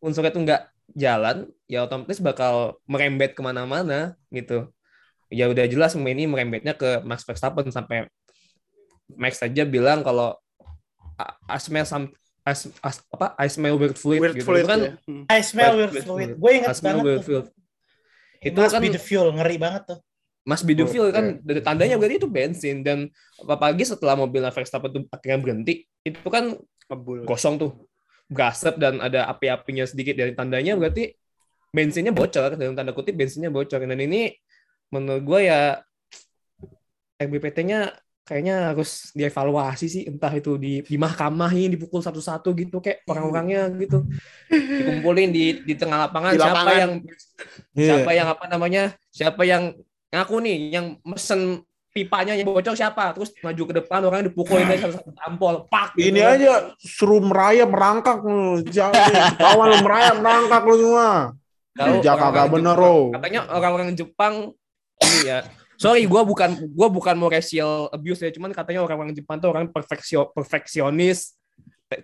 [0.05, 4.69] unsurnya itu nggak jalan ya otomatis bakal merembet ke mana-mana gitu
[5.33, 8.07] ya udah jelas ini merembetnya ke Max Verstappen sampai
[9.17, 10.37] Max saja bilang kalau
[11.49, 12.13] I smell some
[12.47, 14.93] I, as, apa I smell weird fluid weird gitu fluid, itu kan ya.
[15.33, 16.29] I smell weird, fluid.
[16.39, 17.45] Gue inget banget weird tuh.
[18.43, 19.99] Itu must kan be the fuel, ngeri banget tuh.
[20.47, 23.11] Must be the fuel kan dari tandanya berarti itu bensin dan
[23.43, 25.75] apalagi setelah mobil Verstappen itu akhirnya berhenti
[26.07, 26.55] itu kan
[26.87, 27.27] Kebul.
[27.27, 27.75] kosong tuh
[28.31, 31.11] gasep dan ada api-apinya sedikit dari tandanya berarti
[31.75, 34.39] bensinnya bocor dalam tanda kutip bensinnya bocor dan ini
[34.95, 35.83] menurut gue ya
[37.19, 37.91] RBPT-nya
[38.27, 43.71] kayaknya harus dievaluasi sih entah itu di di mahkamah ini dipukul satu-satu gitu kayak orang-orangnya
[43.79, 44.03] gitu
[44.51, 46.55] dikumpulin di di tengah lapangan, Di lapangan.
[46.67, 46.93] siapa yang
[47.77, 48.01] Iya.
[48.01, 49.77] siapa yang apa namanya siapa yang
[50.09, 51.61] ngaku nih yang mesen
[51.93, 56.21] pipanya yang bocor siapa terus maju ke depan orang dipukulin dari satu-satu tampol pak Ini
[56.21, 56.29] gitu.
[56.29, 58.61] aja suruh merayap merangkak lu.
[59.41, 61.09] Kawan lu merayap merangkak lu semua.
[61.77, 62.97] Orang-orang kagak bener, Ro.
[63.13, 64.35] Katanya orang-orang Jepang
[65.05, 65.45] ini ya.
[65.77, 69.69] Sorry, gua bukan gua bukan mau racial abuse ya, cuman katanya orang-orang Jepang tuh orang
[69.69, 71.37] perfeksio, perfeksionis,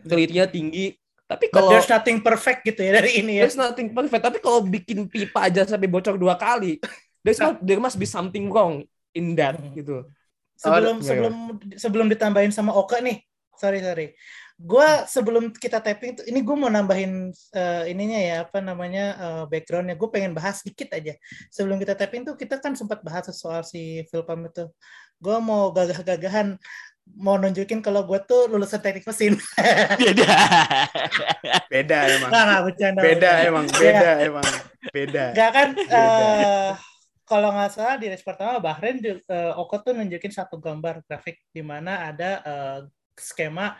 [0.04, 1.00] telitinya tinggi.
[1.32, 3.48] Tapi But kalau there's nothing perfect gitu ya dari ini ya.
[3.48, 6.76] there's nothing perfect, tapi kalau bikin pipa aja sampai bocor dua kali,
[7.24, 8.84] there's not, there must be something wrong
[9.16, 10.04] in that gitu.
[10.60, 11.34] Sebelum Ada- sebelum
[11.74, 13.18] sebelum ditambahin sama Oka nih.
[13.56, 14.14] Sorry sorry.
[14.62, 19.44] Gua sebelum kita tapping tuh ini gue mau nambahin eh, ininya ya apa namanya eh,
[19.50, 19.98] backgroundnya.
[19.98, 21.18] Gue pengen bahas dikit aja.
[21.50, 24.70] Sebelum kita tapping tuh kita kan sempat bahas soal si Philpam itu.
[25.18, 26.58] Gue mau gagah-gagahan
[27.18, 29.36] mau nunjukin kalau gue tuh lulusan teknik mesin.
[30.02, 30.32] Beda.
[31.68, 32.30] Beda emang.
[32.30, 33.00] Nggak, nggak, bercanda.
[33.00, 33.48] Beda bercanda.
[33.48, 34.46] emang, beda emang.
[34.92, 35.24] Beda.
[35.34, 35.98] Enggak kan Beda.
[35.98, 36.70] eh,
[37.26, 41.62] kalau nggak salah di race pertama Bahrain eh, Oko tuh nunjukin satu gambar grafik di
[41.62, 42.78] mana ada eh,
[43.18, 43.76] skema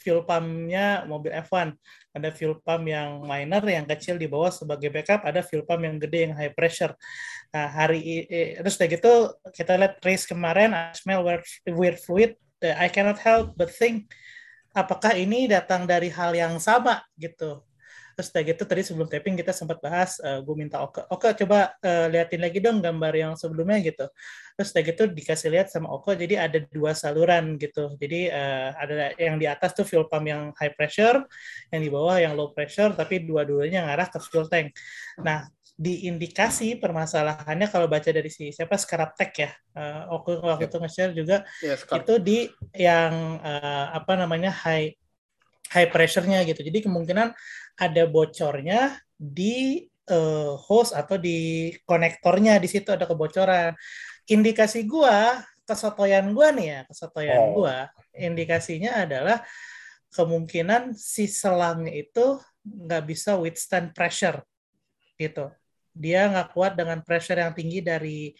[0.00, 1.76] fuel pumpnya mobil F1
[2.16, 6.00] ada fuel pump yang minor yang kecil di bawah sebagai backup ada fuel pump yang
[6.00, 6.96] gede yang high pressure
[7.52, 8.24] nah hari
[8.56, 9.12] terus udah gitu
[9.52, 14.10] kita lihat race kemarin I smell weird, weird fluid Uh, I cannot help but think
[14.76, 17.64] apakah ini datang dari hal yang sama gitu
[18.20, 22.04] Terus udah gitu tadi sebelum taping kita sempat bahas, gue minta Oke, Oke coba eh,
[22.12, 24.12] liatin lagi dong gambar yang sebelumnya gitu.
[24.60, 27.96] Terus udah gitu dikasih lihat sama Oke, jadi ada dua saluran gitu.
[27.96, 31.24] Jadi eh, ada yang di atas tuh fuel pump yang high pressure,
[31.72, 34.76] yang di bawah yang low pressure, tapi dua-duanya ngarah ke fuel tank.
[35.24, 35.48] Nah,
[35.80, 39.50] di indikasi permasalahannya kalau baca dari si siapa Skaraptek ya,
[40.12, 42.04] Oke waktu itu nge-share juga Ya, sekarang.
[42.04, 42.38] itu di
[42.76, 44.92] yang eh, apa namanya high
[45.72, 46.60] high pressure-nya gitu.
[46.60, 47.32] Jadi kemungkinan
[47.80, 53.72] ada bocornya di eh, hose atau di konektornya di situ ada kebocoran.
[54.28, 57.64] Indikasi gua, kesotoyan gua nih ya, kesotoyan Oh.
[57.64, 59.40] gua, indikasinya adalah
[60.12, 62.36] kemungkinan si selangnya itu
[62.68, 64.44] nggak bisa withstand pressure
[65.16, 65.48] gitu.
[65.94, 68.30] Dia nggak kuat dengan pressure yang tinggi dari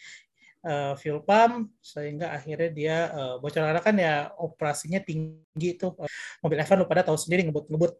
[0.65, 5.97] uh, fuel pump sehingga akhirnya dia uh, bocor karena kan ya operasinya tinggi tuh.
[6.41, 7.91] Mobil F1 lu pada tahu sendiri ngebut-ngebut.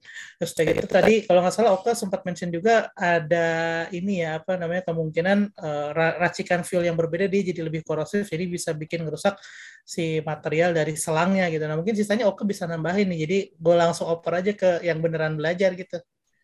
[0.42, 4.58] Terus kayak gitu tadi kalau nggak salah Oka sempat mention juga ada ini ya apa
[4.58, 9.06] namanya kemungkinan uh, ra- racikan fuel yang berbeda dia jadi lebih korosif jadi bisa bikin
[9.06, 9.38] ngerusak
[9.82, 11.66] si material dari selangnya gitu.
[11.66, 15.36] Nah mungkin sisanya Oka bisa nambahin nih jadi gue langsung oper aja ke yang beneran
[15.36, 15.98] belajar gitu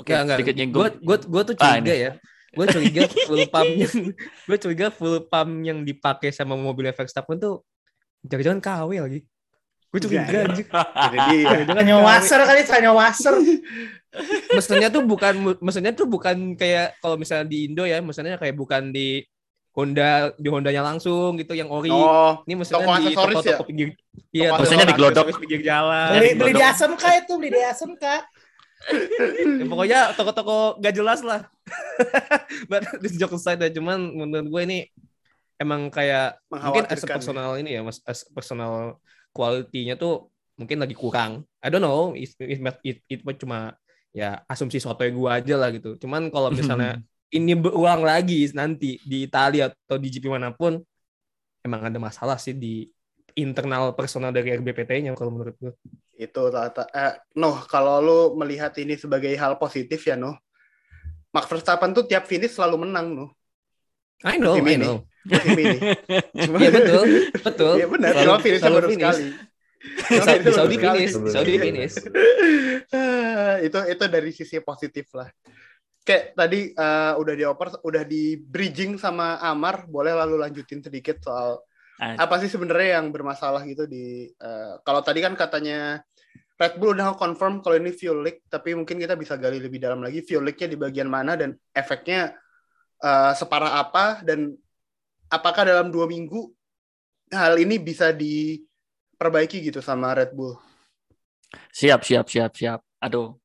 [0.00, 0.36] Oke, Nggak, nggak.
[0.38, 0.82] sedikit Gue nyinggung.
[0.98, 2.10] gue gue tuh Ah, curiga ya.
[2.50, 7.62] Gue curiga full pump yang gue curiga full pump yang dipakai sama mobil Verstappen tuh
[8.22, 9.20] jangan-jangan KW lagi.
[9.86, 10.66] Gue curiga anjir.
[10.66, 12.04] Jangan-jangan hanya KW.
[12.04, 13.34] wasser kali hanya wasser
[14.50, 18.90] Mesennya tuh bukan mesennya tuh bukan kayak kalau misalnya di Indo ya, mesennya kayak bukan
[18.90, 19.22] di
[19.70, 21.94] Honda di Hondanya langsung gitu yang ori.
[21.94, 23.58] Oh, Ini mesennya toko di aksesoris toko-toko ya?
[23.62, 23.88] pinggir.
[24.34, 24.90] Iya, toko diglodok.
[25.22, 26.08] aksesoris pinggir jalan.
[26.10, 26.74] beli, Dari beli di Glodok.
[26.74, 28.04] ASMK itu beli di ASMK
[29.60, 31.44] Ya, pokoknya toko-toko gak jelas lah.
[32.70, 34.78] But this joke aside ya, cuman menurut gue ini
[35.60, 37.16] emang kayak mungkin as a Mengkhawatirkan.
[37.20, 38.96] personal ini ya, mas, as personal
[39.36, 41.44] quality-nya tuh mungkin lagi kurang.
[41.60, 43.76] I don't know, it, it, it, it, it cuma
[44.10, 46.00] ya asumsi sotoy gue aja lah gitu.
[46.00, 46.98] Cuman kalau misalnya
[47.30, 50.80] ini berulang lagi nanti di Italia atau di GP mana pun,
[51.62, 52.88] emang ada masalah sih di
[53.34, 55.72] internal personal dari RBPT-nya kalau menurut gue.
[56.14, 56.84] itu tata.
[56.90, 60.36] Eh, Noh, kalau lu melihat ini sebagai hal positif ya, Noh.
[61.30, 63.30] Max Verstappen tuh tiap finish selalu menang, Noh.
[64.20, 64.84] I know, Tim I ini.
[64.84, 64.98] know.
[65.20, 65.78] Musim ini.
[66.44, 67.02] Cuma, Iya betul,
[67.40, 67.74] betul.
[67.76, 69.16] Iya benar, Selalu- finishnya selalu baru finish.
[69.16, 69.26] sekali.
[70.20, 71.94] Saudi, Saudi finish, di Saudi finish.
[73.60, 75.28] Itu itu dari sisi positif lah.
[76.00, 81.60] Kayak tadi eh, udah dioper, udah di bridging sama Amar, boleh lalu lanjutin sedikit soal.
[82.00, 86.00] Apa sih sebenarnya yang bermasalah gitu di eh, kalau tadi kan katanya
[86.60, 90.04] Red Bull udah confirm kalau ini fuel leak, tapi mungkin kita bisa gali lebih dalam
[90.04, 92.36] lagi fuel leaknya di bagian mana dan efeknya
[93.00, 94.52] uh, separah apa dan
[95.32, 96.52] apakah dalam dua minggu
[97.32, 100.52] hal ini bisa diperbaiki gitu sama Red Bull.
[101.72, 102.84] Siap, siap, siap, siap.
[103.00, 103.40] Aduh,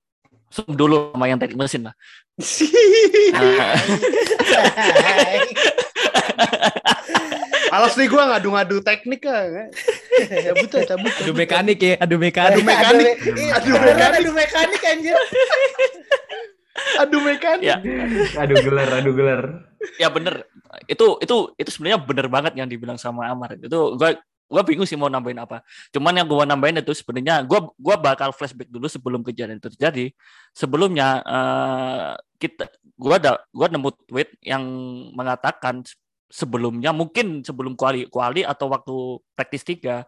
[0.52, 1.96] Zoom dulu sama yang teknik mesin lah.
[7.76, 9.68] Alas nih gue ngadu-ngadu teknik kan.
[10.48, 11.12] Cabut ya, cabut.
[11.12, 12.56] Adu mekanik ya, adu mekanik.
[12.56, 13.16] Adu mekanik.
[13.52, 14.16] Adu mekanik.
[14.16, 15.18] Adu mekanik anjir.
[17.04, 17.68] Adu mekanik.
[17.68, 17.78] Ya.
[18.40, 19.42] Adu gelar, adu gelar.
[20.00, 20.48] Ya bener.
[20.88, 23.60] Itu itu itu sebenarnya bener banget yang dibilang sama Amar.
[23.60, 25.60] Itu gue gue bingung sih mau nambahin apa.
[25.92, 30.06] Cuman yang gue nambahin itu sebenarnya gue gua bakal flashback dulu sebelum kejadian itu terjadi.
[30.56, 34.64] Sebelumnya uh, kita gue ada gue nemu tweet yang
[35.12, 35.84] mengatakan
[36.30, 38.96] sebelumnya mungkin sebelum kuali kuali atau waktu
[39.38, 40.04] praktis tiga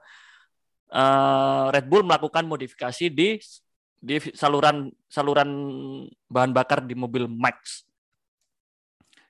[0.91, 3.37] uh, Red Bull melakukan modifikasi di
[3.97, 5.49] di saluran saluran
[6.29, 7.85] bahan bakar di mobil Max.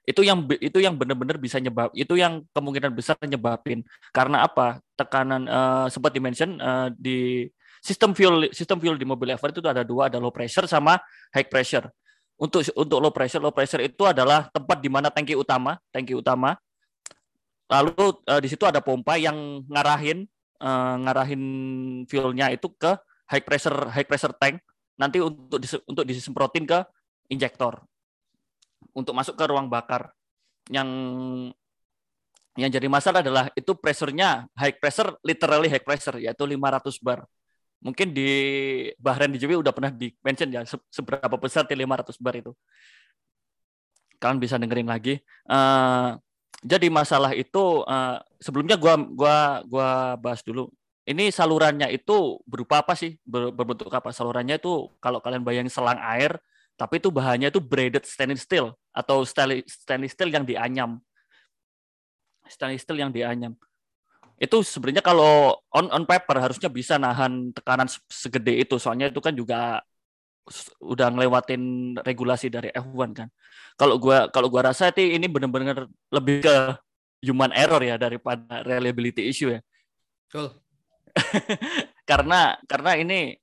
[0.08, 3.84] Itu yang itu yang benar-benar bisa nyebab itu yang kemungkinan besar nyebabin.
[4.16, 4.80] Karena apa?
[4.96, 7.48] Tekanan uh, sempat dimention uh, di
[7.84, 11.00] sistem fuel sistem fuel di mobil F1 itu ada dua ada low pressure sama
[11.36, 11.92] high pressure.
[12.38, 16.56] Untuk untuk low pressure low pressure itu adalah tempat di mana tangki utama tangki utama
[17.68, 20.28] lalu uh, di situ ada pompa yang ngarahin
[20.62, 21.44] uh, ngarahin
[22.08, 22.96] fuelnya itu ke
[23.30, 24.62] high pressure high pressure tank.
[24.98, 26.82] Nanti untuk dis, untuk disemprotin ke
[27.30, 27.86] injektor.
[28.98, 30.10] Untuk masuk ke ruang bakar.
[30.74, 30.90] Yang
[32.58, 37.22] yang jadi masalah adalah itu pressure-nya high pressure literally high pressure yaitu 500 bar.
[37.78, 38.30] Mungkin di
[38.98, 42.52] Bahrain di JW udah pernah di mention ya seberapa besar di 500 bar itu.
[44.18, 45.22] Kalian bisa dengerin lagi.
[45.46, 46.18] Uh,
[46.66, 50.74] jadi masalah itu uh, sebelumnya gua gua gua bahas dulu.
[51.08, 53.16] Ini salurannya itu berupa apa sih?
[53.24, 54.12] Ber, berbentuk apa?
[54.12, 56.36] Salurannya itu kalau kalian bayangin selang air,
[56.76, 61.00] tapi itu bahannya itu braided stainless steel atau stainless steel yang dianyam.
[62.50, 63.56] Stainless steel yang dianyam.
[64.38, 68.76] Itu sebenarnya kalau on on paper harusnya bisa nahan tekanan segede itu.
[68.78, 69.82] Soalnya itu kan juga
[70.82, 71.62] udah ngelewatin
[72.02, 73.30] regulasi dari F1 kan.
[73.76, 76.56] Kalau gua kalau gua rasa itu ini benar-benar lebih ke
[77.22, 79.62] human error ya daripada reliability issue ya.
[80.32, 80.52] Cool.
[82.10, 83.36] karena karena ini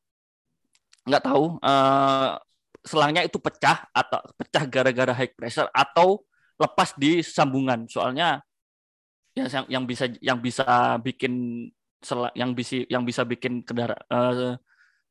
[1.05, 2.41] nggak tahu uh,
[2.85, 6.25] selangnya itu pecah atau pecah gara-gara high pressure atau
[6.57, 7.85] lepas di sambungan.
[7.89, 8.41] Soalnya
[9.35, 11.67] ya yang yang bisa yang bisa bikin
[12.37, 14.55] yang bisa yang bisa bikin kendaraan uh,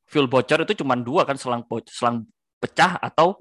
[0.04, 2.28] fuel bocor itu cuma dua kan selang selang
[2.60, 3.40] pecah atau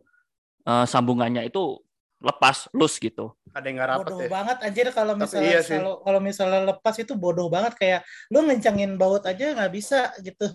[0.68, 1.80] uh, sambungannya itu
[2.24, 3.36] lepas loose gitu.
[3.52, 4.30] Ada yang rapat bodoh ya.
[4.32, 8.00] banget anjir kalau misalnya iya kalau kalau misalnya lepas itu bodoh banget kayak
[8.32, 10.48] lu ngencangin baut aja nggak bisa gitu.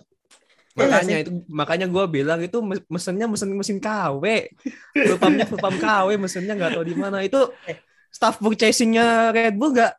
[0.77, 2.57] Iya makanya ya, itu makanya gue bilang itu
[2.89, 4.23] mesinnya mesin mesin KW.
[4.93, 7.21] Pulpamnya pulpam KW mesinnya nggak tahu di mana.
[7.21, 7.77] Itu eh.
[8.09, 9.93] staff purchasingnya Red Bull nggak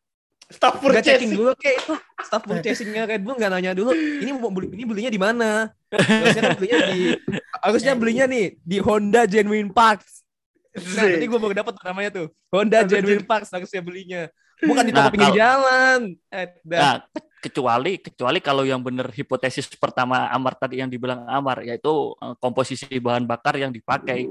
[0.51, 1.31] staff purchasing.
[1.33, 1.95] dulu kayak itu
[2.27, 5.51] staff purchasingnya Red Bull nggak nanya dulu ini mau beli ini belinya di mana?
[5.95, 6.99] Harusnya kan belinya di
[7.65, 10.27] harusnya belinya nih di Honda Genuine Parts.
[10.75, 12.27] Nah tadi gue baru dapat namanya tuh.
[12.51, 14.23] Honda Genuine Parts harusnya belinya.
[14.61, 16.01] Bukan di toko nah, pinggir jalan.
[16.29, 17.01] Eh, nah
[17.41, 22.91] kecuali kecuali kalau yang benar hipotesis pertama Amar tadi yang dibilang Amar yaitu uh, komposisi
[23.01, 24.29] bahan bakar yang dipakai.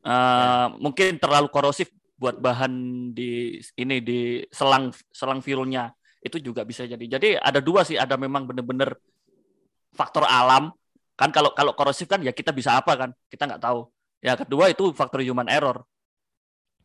[0.00, 2.72] Uh, mungkin terlalu korosif buat bahan
[3.16, 5.88] di ini di selang selang fuelnya
[6.20, 7.00] itu juga bisa jadi.
[7.00, 8.92] Jadi ada dua sih, ada memang benar-benar
[9.96, 10.70] faktor alam
[11.16, 13.88] kan kalau kalau korosif kan ya kita bisa apa kan kita nggak tahu.
[14.20, 15.80] Ya kedua itu faktor human error.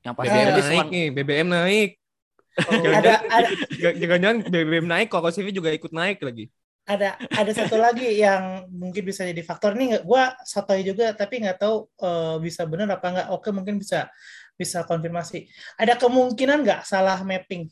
[0.08, 0.89] Yang pasti BBM naik selang...
[0.91, 1.89] nih, BBM naik.
[2.56, 3.48] Oh, ada, ada
[4.00, 6.48] jangan-jangan BBM naik, korosifnya juga ikut naik lagi.
[6.86, 11.58] Ada ada satu lagi yang mungkin bisa jadi faktor ini gue sotoy juga tapi nggak
[11.58, 13.28] tahu uh, bisa benar apa nggak.
[13.36, 14.08] Oke mungkin bisa
[14.56, 15.48] bisa konfirmasi.
[15.76, 17.68] Ada kemungkinan nggak salah mapping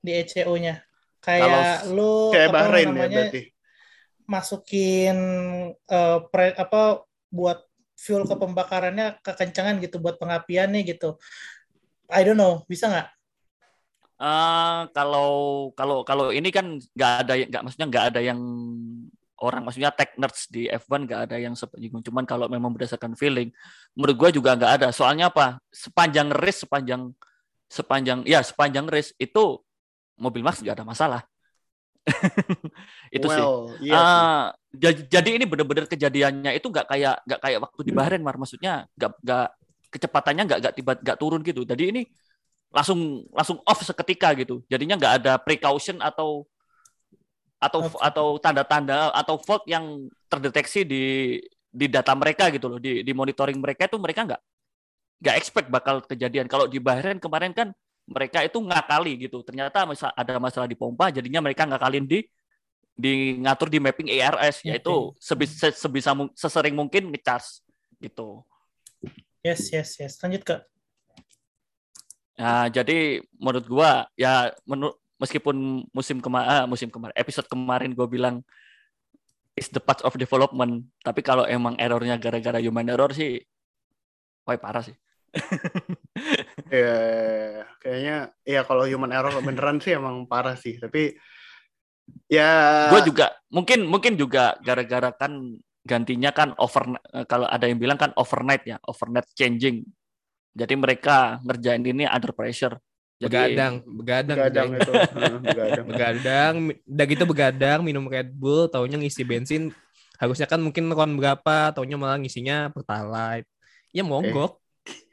[0.00, 0.84] di ECO-nya?
[1.24, 3.42] Kayak lu kayak apa Bahrain ya, namanya, ya berarti.
[4.26, 5.18] Masukin
[5.90, 11.18] uh, pre, apa buat fuel ke pembakarannya kekencangan gitu buat pengapiannya gitu.
[12.06, 13.08] I don't know, bisa nggak?
[14.16, 18.40] Uh, kalau kalau kalau ini kan nggak ada nggak maksudnya nggak ada yang
[19.44, 23.52] orang maksudnya tech nerds di F1 nggak ada yang sepenyinggung cuman kalau memang berdasarkan feeling
[23.92, 27.12] menurut gue juga nggak ada soalnya apa sepanjang race sepanjang
[27.68, 29.60] sepanjang ya sepanjang race itu
[30.16, 31.22] mobil Max nggak ada masalah
[33.16, 33.90] itu well, sih.
[33.90, 34.44] Iya uh,
[34.78, 35.10] sih.
[35.10, 38.38] Jadi ini benar-benar kejadiannya itu nggak kayak nggak kayak waktu di Bahrain, Mar.
[38.38, 39.48] Maksudnya nggak nggak
[39.90, 41.66] kecepatannya nggak nggak tiba nggak turun gitu.
[41.66, 42.02] Jadi ini
[42.70, 44.62] langsung langsung off seketika gitu.
[44.70, 46.46] Jadinya nggak ada precaution atau
[47.56, 48.00] atau okay.
[48.04, 51.04] atau tanda-tanda atau fault yang terdeteksi di
[51.72, 54.42] di data mereka gitu loh di di monitoring mereka itu mereka nggak
[55.20, 56.48] nggak expect bakal kejadian.
[56.48, 57.72] Kalau di Bahrain kemarin kan
[58.06, 59.40] mereka itu ngakali gitu.
[59.42, 62.24] Ternyata ada masalah di pompa jadinya mereka ngakalin di
[62.96, 67.60] di ngatur di mapping ARS yaitu sebisa, sebisa sesering mungkin ngecas
[68.00, 68.44] gitu.
[69.44, 70.16] Yes yes yes.
[70.20, 70.56] Lanjut ke
[72.36, 78.08] Nah, jadi menurut gua ya menurut meskipun musim kemarin ah, musim kemarin episode kemarin gua
[78.08, 78.44] bilang
[79.56, 83.40] is the part of development, tapi kalau emang errornya gara-gara human error sih,
[84.44, 84.92] wah parah sih.
[86.72, 86.96] ya,
[87.80, 91.16] kayaknya ya kalau human error beneran sih emang parah sih, tapi
[92.28, 92.92] ya.
[92.92, 95.56] Gue juga mungkin mungkin juga gara-gara kan
[95.88, 99.88] gantinya kan over kalau ada yang bilang kan overnight ya, overnight changing.
[100.52, 102.76] Jadi mereka ngerjain ini under pressure.
[103.16, 104.92] Jadi, begadang, begadang, begadang itu,
[105.48, 105.86] begadang.
[105.88, 109.72] begadang, udah gitu begadang, minum Red Bull, taunya ngisi bensin,
[110.20, 113.48] harusnya kan mungkin kon berapa, taunya malah ngisinya pertalite.
[113.96, 114.60] Ya monggok.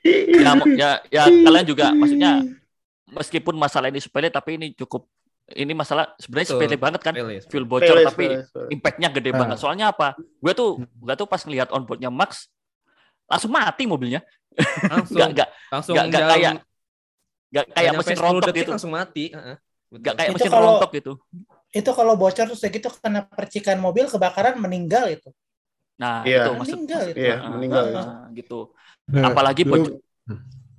[0.04, 0.36] Eh.
[0.36, 2.44] ya, ya, ya kalian juga, maksudnya
[3.18, 5.08] meskipun masalah ini sepele, tapi ini cukup
[5.56, 7.14] ini masalah sebenarnya sepele banget kan
[7.52, 8.26] fuel bocor Pele, tapi
[8.72, 9.44] impactnya gede nah.
[9.44, 12.48] banget soalnya apa gue tuh gue tuh pas ngelihat onboardnya Max
[13.28, 14.24] langsung mati mobilnya
[14.88, 16.54] langsung gak, gak, langsung gak, gak kayak
[17.54, 18.72] Gak kayak mesin rontok gitu.
[18.74, 19.30] langsung mati.
[19.30, 19.56] Uh,
[20.02, 21.14] Gak kayak mesin kalau, rontok gitu.
[21.70, 25.30] Itu kalau bocor terus gitu kena percikan mobil kebakaran meninggal itu.
[26.02, 26.50] Nah, yeah.
[26.50, 27.18] itu maksud meninggal itu.
[27.22, 27.84] Iya, uh, meninggal
[28.34, 28.60] gitu.
[29.14, 30.02] Nah, Apalagi bocor.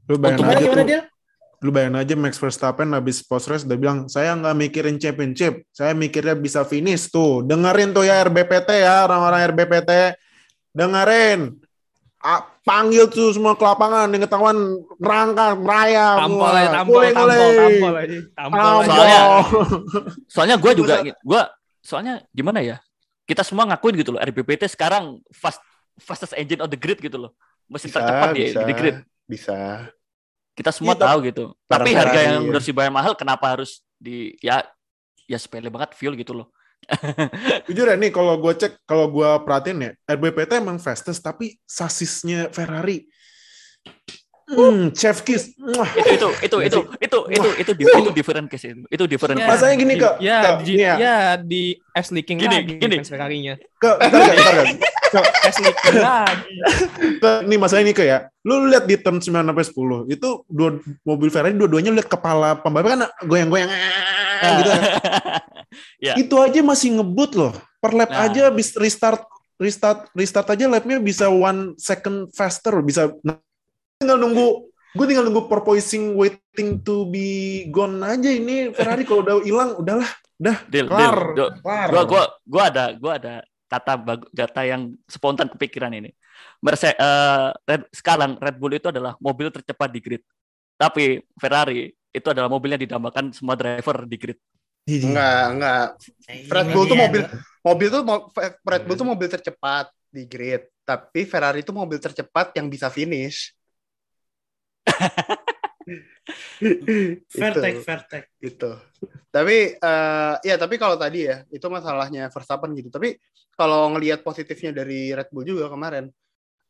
[0.04, 0.88] Lu bayangin aja gimana, tuh.
[0.90, 1.00] Dia?
[1.64, 5.96] Lu bayangin aja Max Verstappen habis post race udah bilang, "Saya nggak mikirin championship, saya
[5.96, 9.90] mikirnya bisa finish tuh." Dengerin tuh ya RBPT ya, orang-orang RBPT.
[10.74, 11.63] Dengerin
[12.64, 14.56] panggil tuh semua ke lapangan yang ketahuan
[14.96, 18.80] rangka merayap tampol ya tampol tampol tampol aja tampol.
[18.88, 19.20] Soalnya
[20.32, 21.42] soalnya gue juga gue
[21.84, 22.76] soalnya gimana ya
[23.28, 25.60] kita semua ngakuin gitu loh RBPT sekarang fast
[26.00, 27.36] fastest engine on the grid gitu loh.
[27.68, 28.96] Mesin bisa, tercepat bisa, di, di grid.
[29.28, 29.58] bisa.
[30.54, 31.44] Kita semua ya, tahu gitu.
[31.66, 34.62] Tapi harga yang udah dibayar mahal kenapa harus di ya
[35.26, 36.53] ya sepele banget fuel gitu loh
[37.68, 42.48] Jujur ya nih kalau gue cek, kalau gue perhatiin ya, RBPT emang fastest tapi sasisnya
[42.52, 43.06] Ferrari.
[44.54, 45.52] Hmm, chef kiss.
[45.58, 48.82] Itu itu itu itu itu itu itu itu, itu different case itu.
[48.88, 49.38] Itu different.
[49.42, 50.14] Ya, Masanya gini kak.
[50.22, 50.94] Ya, di, ya.
[50.96, 52.96] ya di S leaking gini, lagi gini.
[53.02, 53.54] Ferrari-nya.
[53.76, 54.66] Ke, bentar bentar kan.
[55.50, 56.54] S leaking lagi.
[57.50, 58.46] Ini masalah ini kayak, ya.
[58.46, 62.86] lu lihat di turn 9 sampai 10 itu dua mobil Ferrari dua-duanya lihat kepala pembalap
[62.86, 63.70] kan goyang-goyang
[64.62, 64.70] gitu.
[65.98, 66.14] Ya.
[66.14, 67.50] Itu aja masih ngebut loh.
[67.82, 68.30] Per lap nah.
[68.30, 69.26] aja bisa restart
[69.58, 73.10] restart restart aja lapnya bisa one second faster bisa
[74.04, 79.36] tinggal nunggu gue tinggal nunggu porpoising waiting to be gone aja ini Ferrari kalau udah
[79.42, 80.06] hilang udahlah
[80.38, 81.50] udah deal, kelar, deal.
[81.62, 81.88] kelar.
[81.90, 83.34] Gua, gua, gua ada gua ada
[83.70, 83.92] kata
[84.34, 86.10] kata yang spontan kepikiran ini.
[86.60, 90.22] Mercedes uh, Red, sekarang Red Bull itu adalah mobil tercepat di grid.
[90.74, 94.38] Tapi Ferrari itu adalah mobil yang didambakan semua driver di grid.
[94.84, 95.86] Enggak, enggak.
[96.28, 97.22] Red Bull tuh mobil
[97.64, 98.02] mobil tuh
[98.68, 103.54] Red Bull tuh mobil tercepat di grid, tapi Ferrari itu mobil tercepat yang bisa finish.
[107.84, 108.28] fair take.
[108.40, 108.72] Itu.
[109.28, 112.88] Tapi uh, ya tapi kalau tadi ya itu masalahnya Verstappen gitu.
[112.88, 113.20] Tapi
[113.54, 116.10] kalau ngelihat positifnya dari Red Bull juga kemarin,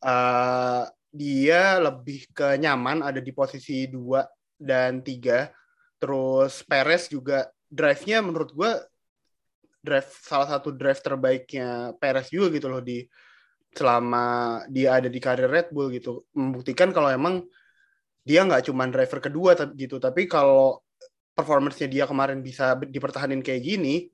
[0.05, 4.27] uh, dia lebih ke nyaman ada di posisi dua
[4.59, 5.47] dan tiga.
[5.97, 8.71] Terus Perez juga drive-nya menurut gue
[9.85, 13.05] drive salah satu drive terbaiknya Perez juga gitu loh di
[13.75, 17.43] selama dia ada di karir Red Bull gitu membuktikan kalau emang
[18.25, 20.81] dia nggak cuma driver kedua gitu tapi kalau
[21.37, 24.09] performance-nya dia kemarin bisa dipertahanin kayak gini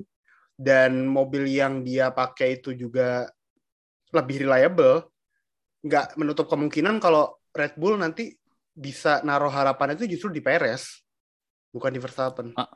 [0.59, 3.31] dan mobil yang dia pakai itu juga
[4.11, 5.07] lebih reliable
[5.81, 8.35] nggak menutup kemungkinan kalau Red Bull nanti
[8.71, 11.01] bisa naruh harapan itu justru di Perez
[11.71, 12.51] bukan di Verstappen.
[12.59, 12.67] Ah,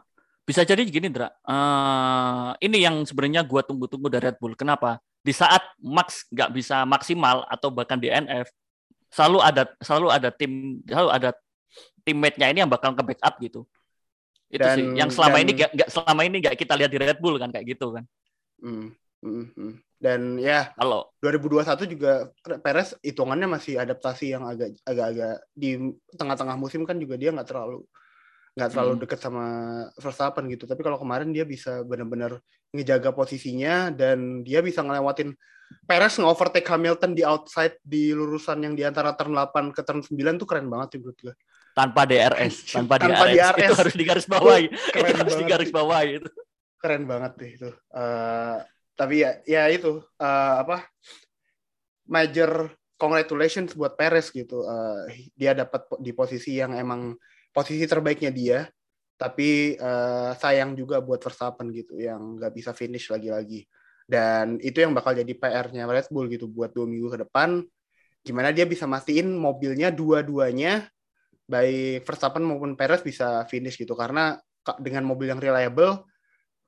[0.48, 1.30] bisa jadi gini, Dra.
[1.44, 4.56] Uh, ini yang sebenarnya gue tunggu-tunggu dari Red Bull.
[4.56, 4.98] Kenapa?
[5.22, 8.48] Di saat Max nggak bisa maksimal atau bahkan di NF,
[9.16, 11.30] selalu ada selalu ada tim selalu ada
[12.04, 13.62] teammate-nya ini yang bakal ke backup gitu.
[14.52, 17.20] Itu dan, sih yang selama dan, ini nggak selama ini nggak kita lihat di Red
[17.24, 18.04] Bull kan kayak gitu kan.
[18.60, 18.92] Hmm,
[19.24, 19.74] hmm, hmm.
[19.96, 22.30] Dan ya, kalau 2021 juga
[22.62, 27.88] Perez hitungannya masih adaptasi yang agak agak-agak di tengah-tengah musim kan juga dia nggak terlalu
[28.56, 29.02] nggak terlalu hmm.
[29.04, 29.46] deket sama
[30.00, 30.64] Verstappen gitu.
[30.64, 32.40] Tapi kalau kemarin dia bisa benar-benar
[32.72, 35.36] ngejaga posisinya dan dia bisa ngelewatin
[35.86, 40.42] Perez nge-overtake Hamilton di outside di lurusan yang di antara turn 8 ke turn 9
[40.42, 41.34] tuh keren banget sih menurut gue.
[41.76, 43.54] Tanpa DRS, tanpa, tanpa DRS.
[43.54, 43.70] DRS.
[43.70, 44.66] Itu harus digaris bawahi.
[44.98, 46.30] itu harus digaris bawahi itu.
[46.82, 47.70] keren banget deh itu.
[47.90, 48.62] Uh,
[48.94, 50.86] tapi ya ya itu uh, apa
[52.06, 54.62] major congratulations buat Perez gitu.
[54.62, 57.18] Uh, dia dapat di posisi yang emang
[57.56, 58.60] posisi terbaiknya dia.
[59.16, 63.64] Tapi uh, sayang juga buat Verstappen gitu yang nggak bisa finish lagi-lagi.
[64.04, 67.64] Dan itu yang bakal jadi PR-nya Red Bull gitu buat dua minggu ke depan.
[68.28, 70.92] Gimana dia bisa mastiin mobilnya dua-duanya
[71.46, 74.36] baik Verstappen maupun Perez bisa finish gitu karena
[74.82, 76.10] dengan mobil yang reliable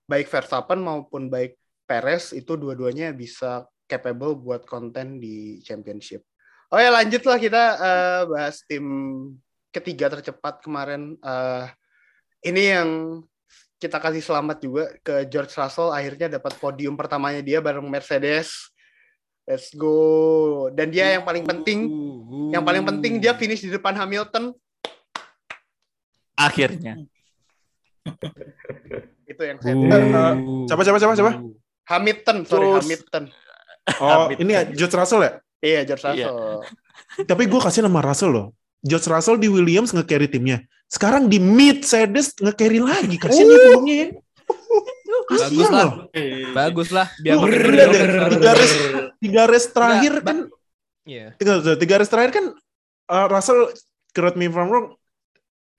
[0.06, 6.20] baik Verstappen maupun baik Perez itu dua-duanya bisa capable buat konten di championship.
[6.68, 8.84] Oh ya lanjutlah kita uh, bahas tim
[9.72, 11.16] ketiga tercepat kemarin.
[11.20, 11.68] Uh,
[12.46, 12.90] ini yang
[13.78, 18.74] kita kasih selamat juga ke George Russell akhirnya dapat podium pertamanya dia bareng Mercedes.
[19.48, 20.68] Let's go.
[20.76, 21.88] Dan dia yang paling penting,
[22.52, 24.52] yang paling penting dia finish di depan Hamilton.
[26.36, 27.00] Akhirnya.
[29.32, 29.76] Itu yang saya.
[29.76, 31.32] Uh, siapa siapa siapa siapa?
[31.88, 33.24] Hamilton, sorry Hamilton.
[34.04, 35.32] Oh, ini ya George Russell ya?
[35.64, 36.28] Iya, George iya.
[36.28, 36.36] Russell.
[36.36, 37.24] Iya.
[37.24, 38.48] Tapi gue kasih nama Russell loh.
[38.88, 40.64] George Russell di Williams nge-carry timnya.
[40.88, 43.20] Sekarang di Mercedes nge-carry lagi.
[43.20, 44.08] Kasian ya punggungnya ya.
[45.28, 45.88] Bagus lah.
[46.56, 47.08] Bagus lah.
[47.20, 47.36] Biar
[48.32, 48.76] tiga race,
[49.20, 50.38] tiga race terakhir kan.
[51.04, 51.36] Iya.
[51.36, 52.46] Tiga, tiga race terakhir kan
[53.12, 53.72] uh, Russell,
[54.12, 54.96] correct me if I'm wrong,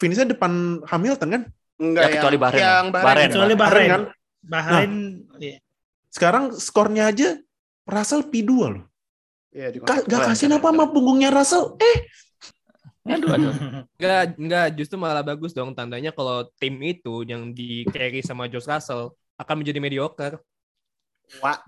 [0.00, 1.42] finishnya depan Hamilton kan?
[1.78, 2.62] Enggak ya, kecuali Bahrain.
[2.64, 3.28] Yang Bahrain.
[3.30, 3.88] Kecuali Bahrain.
[3.88, 4.02] Kan?
[4.42, 4.92] Bahrain.
[5.22, 5.56] Nah, iya.
[6.10, 7.38] Sekarang skornya aja
[7.86, 8.84] Russell P2 loh.
[9.54, 11.78] Iya, Ka gak kasih apa sama punggungnya Russell.
[11.78, 12.08] Eh,
[13.08, 13.54] Aduh, aduh.
[13.98, 18.68] Enggak, enggak, justru malah bagus dong tandanya kalau tim itu yang di carry sama Josh
[18.68, 20.34] Russell akan menjadi mediocre.
[21.42, 21.58] Wah.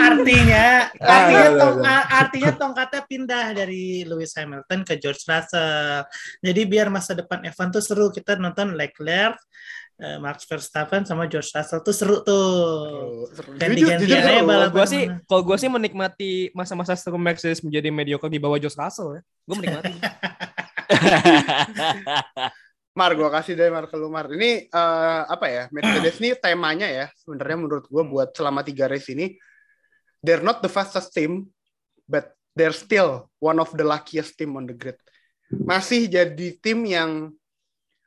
[0.00, 1.78] Artinya, artinya, tong,
[2.08, 6.08] artinya tongkatnya pindah dari Lewis Hamilton ke George Russell.
[6.40, 8.08] Jadi biar masa depan Evan tuh seru.
[8.08, 9.36] Kita nonton Leclerc,
[10.00, 13.28] uh, Max Verstappen sama George Russell tuh seru tuh.
[13.58, 14.68] Ganti-gantian aja.
[14.70, 19.20] Gua sih, kalau gue sih menikmati masa-masa seru Mercedes menjadi mediocre di bawah George Russell
[19.20, 19.22] ya.
[19.46, 19.94] Gue menikmati.
[22.94, 24.30] Mar, gue kasih deh Mar ke lu Mar.
[24.30, 25.62] Ini uh, apa ya?
[25.74, 27.06] Mercedes ini temanya ya.
[27.18, 29.34] Sebenarnya menurut gue buat selama tiga race ini,
[30.22, 31.50] they're not the fastest team,
[32.06, 34.94] but they're still one of the luckiest team on the grid.
[35.50, 37.34] Masih jadi tim yang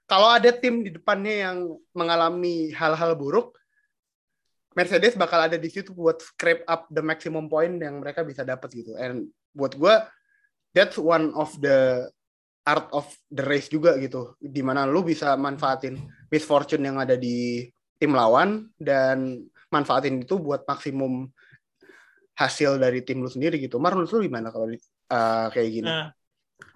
[0.07, 1.57] kalau ada tim di depannya yang
[1.91, 3.59] mengalami hal-hal buruk,
[4.71, 8.71] Mercedes bakal ada di situ buat scrape up the maximum point yang mereka bisa dapat
[8.71, 8.95] gitu.
[8.95, 9.95] And buat gue,
[10.71, 12.07] that's one of the
[12.63, 15.97] art of the race juga gitu di mana lu bisa manfaatin
[16.27, 17.63] misfortune yang ada di
[17.95, 21.31] tim lawan dan manfaatin itu buat maksimum
[22.37, 23.81] hasil dari tim lu sendiri gitu.
[23.81, 25.89] Mar lu gimana kalau uh, kayak gini?
[25.89, 26.07] Uh,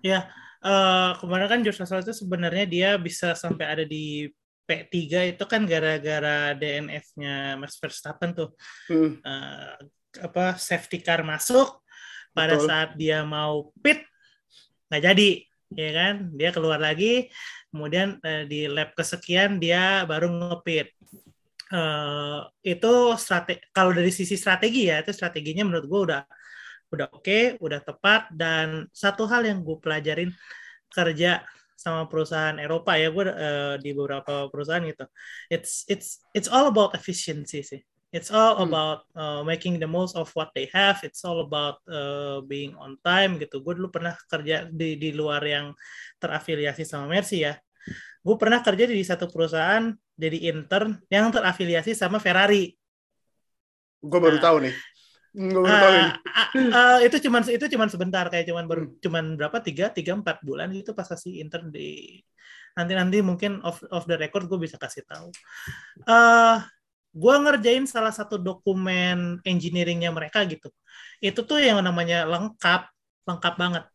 [0.02, 0.26] ya,
[0.66, 4.30] uh, kemarin kan George Russell itu sebenarnya dia bisa sampai ada di
[4.66, 8.49] P3 itu kan gara-gara DNF-nya Max Verstappen tuh.
[8.88, 9.20] Hmm.
[9.20, 9.76] Uh,
[10.20, 11.80] apa safety car masuk
[12.36, 12.68] pada Betul.
[12.68, 14.03] saat dia mau pit
[14.91, 15.32] nggak jadi
[15.72, 17.32] ya kan dia keluar lagi
[17.72, 20.91] kemudian uh, di lap kesekian dia baru ngepit
[21.72, 26.22] uh, itu strategi kalau dari sisi strategi ya itu strateginya menurut gue udah
[26.92, 30.30] udah oke okay, udah tepat dan satu hal yang gue pelajarin
[30.92, 31.42] kerja
[31.80, 35.08] sama perusahaan Eropa ya gue uh, di beberapa perusahaan gitu
[35.50, 37.82] it's it's it's all about efficiency sih
[38.12, 38.68] It's all hmm.
[38.68, 41.00] about uh, making the most of what they have.
[41.00, 43.64] It's all about uh, being on time gitu.
[43.64, 45.72] Gue dulu pernah kerja di di luar yang
[46.20, 47.56] terafiliasi sama Mercy ya.
[48.20, 52.76] Gue pernah kerja di satu perusahaan jadi intern yang terafiliasi sama Ferrari.
[54.04, 54.76] Gue baru nah, tahu nih.
[55.32, 55.64] Uh.
[55.64, 56.12] Uh,
[56.76, 59.00] uh, itu cuman itu cuman sebentar kayak cuman baru hmm.
[59.00, 62.20] cuman berapa tiga tiga empat bulan itu pas kasih intern di
[62.76, 65.32] nanti nanti mungkin off off the record gue bisa kasih tahu.
[66.04, 66.60] Uh,
[67.12, 70.72] gue ngerjain salah satu dokumen engineeringnya mereka gitu
[71.20, 72.88] itu tuh yang namanya lengkap
[73.28, 73.86] lengkap banget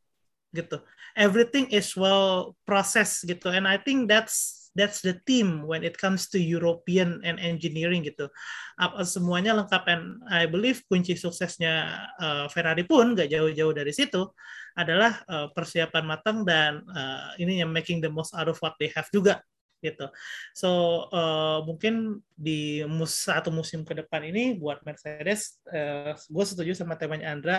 [0.52, 0.84] gitu
[1.16, 6.28] everything is well processed gitu and I think that's that's the team when it comes
[6.28, 8.28] to European and engineering gitu
[8.76, 14.28] apa semuanya lengkap and I believe kunci suksesnya uh, Ferrari pun gak jauh-jauh dari situ
[14.76, 18.92] adalah uh, persiapan matang dan uh, ini yang making the most out of what they
[18.92, 19.40] have juga
[19.84, 20.08] gitu.
[20.56, 20.70] So
[21.12, 26.96] uh, mungkin di mus satu musim ke depan ini buat Mercedes, uh, gue setuju sama
[26.96, 27.56] temanya Andra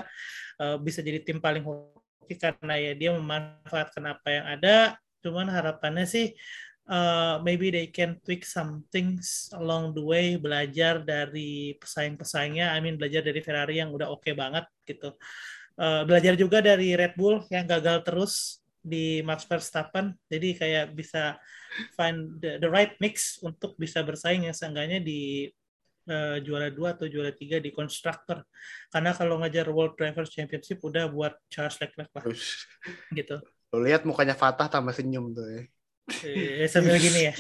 [0.62, 4.78] uh, bisa jadi tim paling hoki karena ya dia memanfaatkan apa yang ada.
[5.18, 6.38] Cuman harapannya sih
[6.88, 12.72] uh, maybe they can tweak some things along the way, belajar dari pesaing-pesaingnya.
[12.74, 15.14] I mean belajar dari Ferrari yang udah oke okay banget gitu.
[15.78, 20.16] Uh, belajar juga dari Red Bull yang gagal terus di Max Verstappen.
[20.26, 21.38] Jadi kayak bisa
[21.94, 25.52] find the, the right mix untuk bisa bersaing yang seenggaknya di
[26.10, 28.42] uh, juara dua atau juara tiga di konstruktor
[28.90, 32.26] karena kalau ngajar World Drivers Championship udah buat Charles Leclerc lah
[33.14, 33.38] gitu.
[33.76, 35.62] Lo lihat mukanya Fatah tambah senyum tuh ya
[36.24, 37.34] eh, sambil gini ya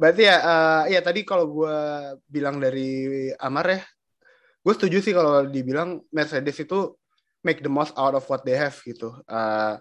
[0.00, 1.78] berarti ya uh, ya tadi kalau gue
[2.26, 3.80] bilang dari Amar ya
[4.60, 6.96] gue setuju sih kalau dibilang Mercedes itu
[7.40, 9.76] make the most out of what they have gitu uh,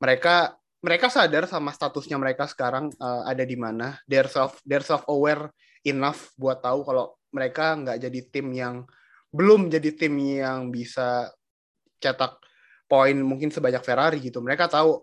[0.00, 4.00] mereka mereka sadar sama statusnya mereka sekarang uh, ada di mana.
[4.08, 5.52] They're self they're self aware
[5.84, 8.76] enough buat tahu kalau mereka nggak jadi tim yang
[9.30, 11.30] belum jadi tim yang bisa
[12.00, 12.40] cetak
[12.90, 14.42] poin mungkin sebanyak Ferrari gitu.
[14.42, 14.98] Mereka tahu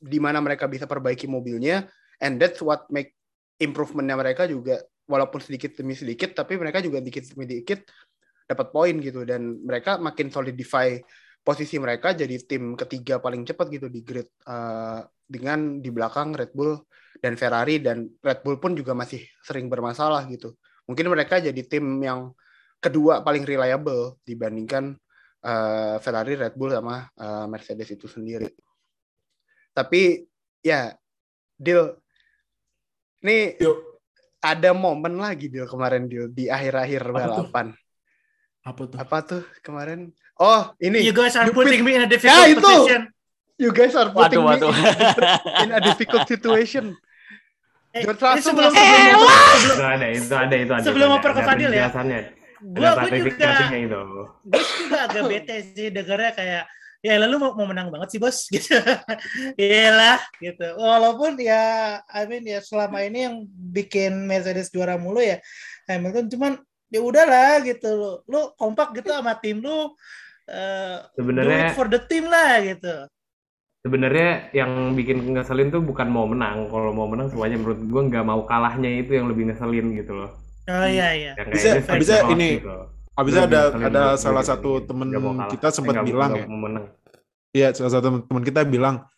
[0.00, 1.84] di mana mereka bisa perbaiki mobilnya
[2.24, 3.12] and that's what make
[3.60, 7.84] improvementnya mereka juga walaupun sedikit demi sedikit tapi mereka juga dikit demi dikit
[8.46, 10.94] dapat poin gitu dan mereka makin solidify
[11.46, 16.54] posisi mereka jadi tim ketiga paling cepat gitu di grid uh, dengan di belakang Red
[16.54, 16.74] Bull
[17.22, 20.54] dan Ferrari dan Red Bull pun juga masih sering bermasalah gitu.
[20.86, 22.30] Mungkin mereka jadi tim yang
[22.78, 24.94] kedua paling reliable dibandingkan
[25.46, 28.50] uh, Ferrari, Red Bull sama uh, Mercedes itu sendiri.
[29.70, 30.26] Tapi
[30.64, 30.90] ya
[31.54, 31.94] deal
[33.22, 34.02] ini Yuk.
[34.42, 37.70] ada momen lagi deal kemarin deal di akhir-akhir balapan.
[38.66, 38.98] Apa tuh?
[38.98, 40.10] Apa tuh kemarin?
[40.42, 41.06] Oh, ini.
[41.06, 42.58] You guys are you putting me in a difficult ya, itu.
[42.58, 43.02] position.
[43.56, 44.74] You guys are putting waduh, waduh.
[44.74, 46.92] me in a difficult situation.
[47.96, 49.20] Eh, ini sebelum, sebelum, sebelum,
[49.56, 50.84] itu ada, itu ada, itu ada.
[50.84, 51.88] Sebelum oper ke Fadil ya.
[52.62, 53.48] Gua, gua juga,
[54.48, 56.64] gue juga agak bete sih dengarnya kayak
[57.04, 58.48] ya lalu mau, mau menang banget sih bos.
[58.54, 58.72] Gitu.
[59.60, 60.68] Iyalah gitu.
[60.80, 65.38] Walaupun ya I mean ya selama ini yang bikin Mercedes juara mulu ya
[65.86, 66.52] Hamilton cuman
[66.88, 67.88] ya udahlah gitu.
[67.92, 69.92] Lo lu kompak gitu sama tim lu
[70.48, 73.06] uh, sebenarnya for the team lah gitu.
[73.86, 76.66] Sebenarnya yang bikin ngeselin tuh bukan mau menang.
[76.72, 80.45] Kalau mau menang semuanya menurut gue nggak mau kalahnya itu yang lebih ngeselin gitu loh
[80.66, 82.96] oh iya iya bisa bisa ini gitu.
[83.16, 84.52] Abisnya ada ada salah gitu.
[84.52, 85.08] satu temen
[85.48, 86.44] kita sempat bilang ya.
[87.56, 89.08] Iya, salah satu teman kita bilang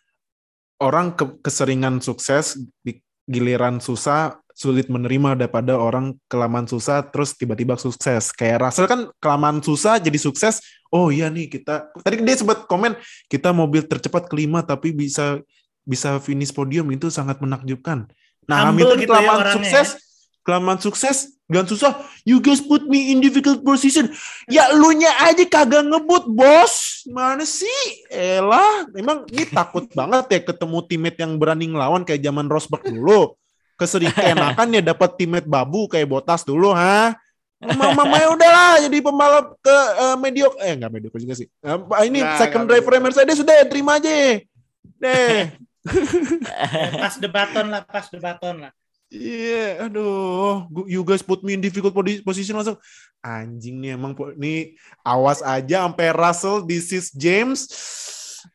[0.79, 7.75] orang ke keseringan sukses di giliran susah sulit menerima daripada orang kelamaan susah terus tiba-tiba
[7.75, 8.31] sukses.
[8.31, 10.63] Kayak Russell kan kelamaan susah jadi sukses.
[10.95, 12.95] Oh iya nih kita tadi dia sempat komen
[13.27, 15.43] kita mobil tercepat kelima tapi bisa
[15.83, 18.07] bisa finish podium itu sangat menakjubkan.
[18.47, 19.87] Nah, Hamilton gitu ya kelamaan ya sukses,
[20.43, 21.97] kelamaan sukses gak susah.
[22.29, 24.13] You guys put me in difficult position.
[24.45, 27.03] Ya lu nya aja kagak ngebut, bos.
[27.09, 28.05] Mana sih?
[28.13, 33.33] Elah, memang ini takut banget ya ketemu teammate yang berani ngelawan kayak zaman Rosberg dulu
[33.79, 37.15] keseringan enakan ya dapat timet babu kayak botas dulu ha
[37.59, 41.51] Mama ya udahlah jadi pembalap ke uh, mediok eh enggak mediok juga sih.
[41.59, 44.39] Uh, ini nah, second driver Mercedes sudah terima aja.
[44.95, 45.51] Deh.
[47.03, 48.71] pas debaton lah, pas debaton lah.
[49.09, 52.77] Iya, yeah, aduh, you guys put me in difficult position langsung.
[53.25, 57.67] Anjing nih emang nih awas aja sampai Russell this is James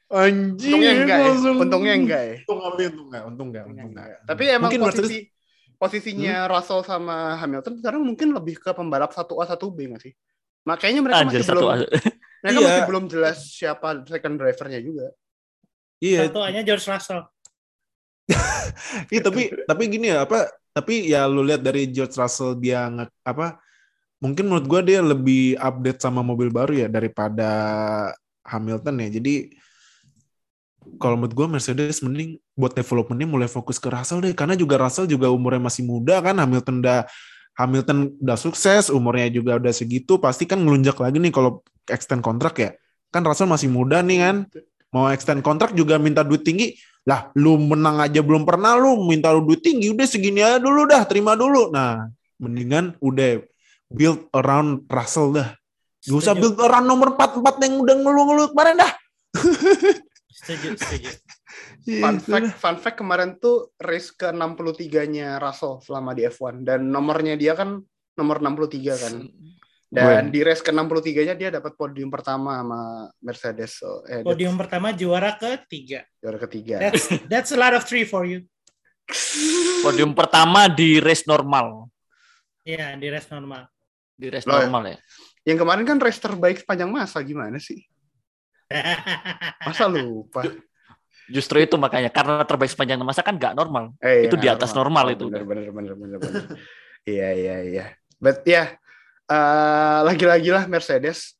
[0.09, 0.79] Anjing.
[0.79, 1.33] Untungnya enggak ya.
[1.53, 2.37] Untungnya enggak ya.
[2.47, 4.07] Untung enggak, untung enggak, untung enggak, untung enggak.
[4.25, 5.19] Tapi emang mungkin posisi
[5.75, 6.51] posisinya hmm?
[6.55, 10.13] Russell sama Hamilton sekarang mungkin lebih ke pembalap 1A 1B enggak sih?
[10.65, 11.67] Makanya mereka Anjir, masih belum
[12.45, 12.67] mereka iya.
[12.69, 15.07] masih belum jelas siapa second drivernya juga.
[15.99, 16.29] Iya.
[16.29, 17.25] Satu A-nya George Russell.
[19.13, 23.07] Iya tapi tapi gini ya apa tapi ya lu lihat dari George Russell dia nge,
[23.23, 23.61] apa
[24.19, 27.51] mungkin menurut gua dia lebih update sama mobil baru ya daripada
[28.45, 29.09] Hamilton ya.
[29.21, 29.35] Jadi
[31.01, 34.37] kalau menurut gue Mercedes mending buat developmentnya mulai fokus ke Russell deh.
[34.37, 37.09] Karena juga Russell juga umurnya masih muda kan Hamilton udah
[37.57, 42.55] Hamilton udah sukses umurnya juga udah segitu pasti kan ngelunjak lagi nih kalau extend kontrak
[42.61, 42.71] ya.
[43.09, 44.37] Kan Russell masih muda nih kan.
[44.93, 49.29] Mau extend kontrak juga minta duit tinggi lah lu menang aja belum pernah lu minta
[49.29, 51.69] lu duit tinggi udah segini aja dulu dah terima dulu.
[51.69, 52.09] Nah
[52.41, 53.45] mendingan udah
[53.93, 55.53] build around Russell dah.
[56.05, 58.93] Gak usah build around nomor 44 yang udah ngeluh-ngeluh kemarin dah.
[60.35, 61.13] Setuju, setuju.
[61.85, 66.89] Iya, fun fact, fun fact kemarin tuh race ke 63-nya Russell selama di F1 dan
[66.89, 67.77] nomornya dia kan
[68.17, 69.15] nomor 63 kan.
[69.95, 72.81] Dan di race ke 63-nya dia dapat podium pertama sama
[73.23, 73.79] Mercedes.
[73.79, 76.03] So, eh, podium pertama juara ketiga.
[76.19, 76.83] Juara ketiga.
[76.83, 78.43] That's, that's a lot of three for you.
[79.87, 81.87] Podium pertama di race normal.
[82.67, 83.71] Iya, di race normal.
[84.19, 84.97] Di race Loh, normal ya.
[85.47, 87.85] Yang kemarin kan race terbaik sepanjang masa gimana sih?
[89.69, 90.43] Masa lupa?
[91.31, 93.97] Justru itu makanya karena terbaik sepanjang masa kan nggak normal.
[94.03, 95.25] Eh, itu di atas normal, normal itu.
[95.31, 96.43] Bener bener bener bener.
[97.05, 97.85] Iya iya iya.
[98.21, 98.67] But ya yeah,
[99.29, 101.37] uh, lagi-lagi lah Mercedes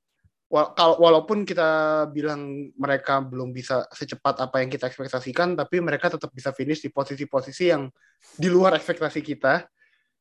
[0.79, 6.55] walaupun kita bilang mereka belum bisa secepat apa yang kita ekspektasikan, tapi mereka tetap bisa
[6.55, 7.91] finish di posisi-posisi yang
[8.39, 9.67] di luar ekspektasi kita.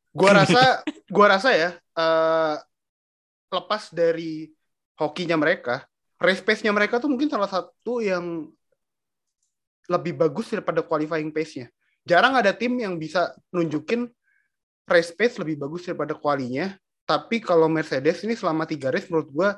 [0.09, 2.57] Gua rasa, gua rasa ya, uh,
[3.53, 4.49] lepas dari
[4.97, 5.85] hokinya mereka,
[6.17, 8.49] race pace-nya mereka tuh mungkin salah satu yang
[9.91, 11.69] lebih bagus daripada qualifying pace-nya.
[12.03, 14.09] Jarang ada tim yang bisa nunjukin
[14.89, 16.73] race pace lebih bagus daripada kualinya.
[17.03, 19.49] Tapi kalau Mercedes ini selama tiga race menurut gua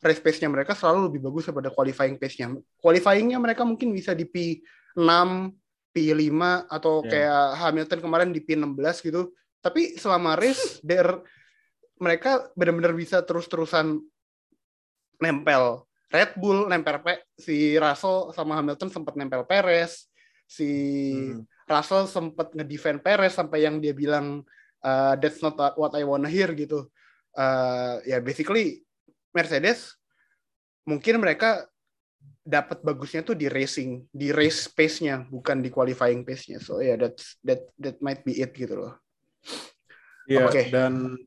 [0.00, 2.52] race pace-nya mereka selalu lebih bagus daripada qualifying pace-nya.
[2.80, 5.00] Qualifying-nya mereka mungkin bisa di P6,
[5.92, 7.10] P5 atau yeah.
[7.12, 9.32] kayak Hamilton kemarin di P16 gitu.
[9.60, 11.20] Tapi selama race der
[12.00, 14.00] mereka benar-benar bisa terus-terusan
[15.20, 20.08] nempel Red Bull, nempel Pe si Russell sama Hamilton sempat nempel Perez,
[20.48, 20.66] si
[21.14, 21.68] hmm.
[21.70, 24.42] Russell sempat ngedefend Perez sampai yang dia bilang
[24.84, 26.88] uh, that's not what I wanna hear gitu.
[27.36, 28.82] Uh, ya yeah, basically
[29.30, 29.94] Mercedes
[30.82, 31.70] mungkin mereka
[32.40, 36.58] dapat bagusnya tuh di racing, di race pace-nya, bukan di qualifying pace-nya.
[36.58, 37.16] So ya yeah, that
[37.46, 38.94] that that might be it gitu loh.
[40.26, 40.64] Iya, yeah, okay.
[40.72, 41.20] dan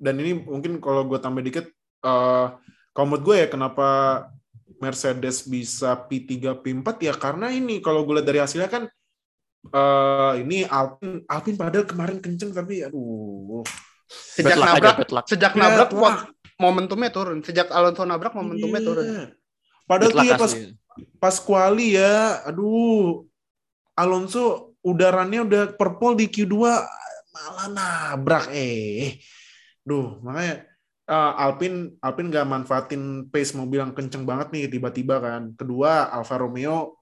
[0.00, 1.68] dan ini mungkin kalau gue tambah dikit,
[2.04, 2.56] uh,
[2.92, 3.88] kalau menurut gue ya kenapa
[4.80, 8.88] Mercedes bisa P3 P4 ya karena ini kalau gue lihat dari hasilnya kan
[9.68, 13.60] uh, ini Alpine Alpine padahal kemarin kenceng tapi aduh
[14.10, 14.96] sejak nabrak
[15.28, 15.90] sejak ya, nabrak
[16.60, 17.40] momentumnya turun.
[17.40, 18.86] Sejak Alonso nabrak momentumnya yeah.
[18.86, 19.06] turun.
[19.88, 20.52] Padahal tuh ya pas
[21.16, 23.24] pas kuali ya, aduh
[23.96, 26.54] Alonso udaranya udah purple di Q2
[27.32, 29.18] malah nabrak eh.
[29.80, 30.68] Duh, makanya
[31.08, 35.42] uh, Alpine Alpine nggak manfaatin pace mobil yang kenceng banget nih tiba-tiba kan.
[35.56, 36.99] Kedua Alfa Romeo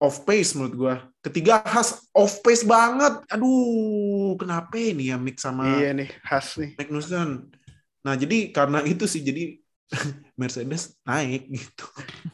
[0.00, 0.94] off pace menurut gua.
[1.20, 3.20] Ketiga Haas off pace banget.
[3.28, 6.74] Aduh, kenapa ini ya mix sama Iya nih, Haas nih.
[6.80, 7.52] Magnussen.
[8.00, 9.60] Nah, jadi karena itu sih jadi
[10.40, 11.84] Mercedes naik gitu.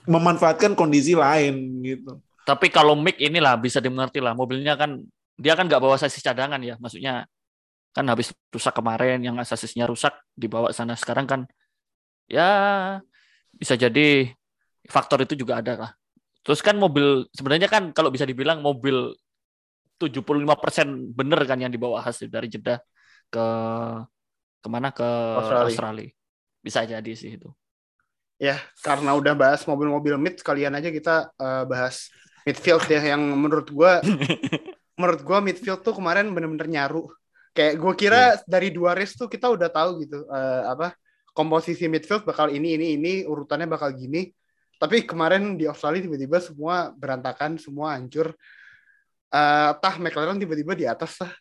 [0.06, 2.22] Memanfaatkan kondisi lain gitu.
[2.46, 4.38] Tapi kalau Mick inilah bisa dimengerti lah.
[4.38, 5.02] Mobilnya kan
[5.34, 6.78] dia kan nggak bawa sasis cadangan ya.
[6.78, 7.26] Maksudnya
[7.90, 11.40] kan habis rusak kemarin yang sasisnya rusak dibawa sana sekarang kan
[12.28, 13.00] ya
[13.56, 14.30] bisa jadi
[14.86, 15.90] faktor itu juga ada lah.
[16.46, 19.18] Terus kan mobil sebenarnya kan kalau bisa dibilang mobil
[19.98, 22.78] 75% bener kan yang dibawa hasil dari Jeddah
[23.34, 23.46] ke
[24.62, 25.06] ke mana ke
[25.42, 25.66] Australia.
[25.74, 26.08] Australia.
[26.62, 27.50] Bisa jadi sih itu.
[28.36, 32.12] Ya, karena udah bahas mobil-mobil mid, sekalian aja kita uh, bahas
[32.44, 34.04] midfield ya yang menurut gua
[35.00, 37.08] menurut gua midfield tuh kemarin bener-bener nyaru.
[37.56, 38.40] Kayak gue kira hmm.
[38.44, 40.92] dari dua race tuh kita udah tahu gitu uh, apa
[41.32, 44.28] komposisi midfield bakal ini ini ini urutannya bakal gini.
[44.76, 48.36] Tapi kemarin di Australia tiba-tiba semua berantakan, semua hancur.
[49.32, 51.32] Uh, tah McLaren tiba-tiba di atas lah.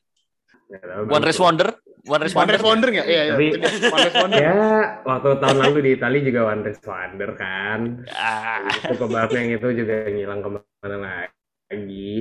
[1.05, 2.45] One race wonder, One Race Wonder.
[2.45, 3.07] One Race Wonder nggak?
[3.09, 3.33] Iya, iya.
[3.33, 3.47] Tapi,
[3.89, 4.41] One Race Wonder.
[4.45, 4.53] Ya,
[5.01, 7.79] waktu tahun lalu di Itali juga One Race Wonder kan.
[8.13, 8.61] Ah.
[8.69, 12.13] Itu pembalapnya yang itu juga ngilang ke mana lagi.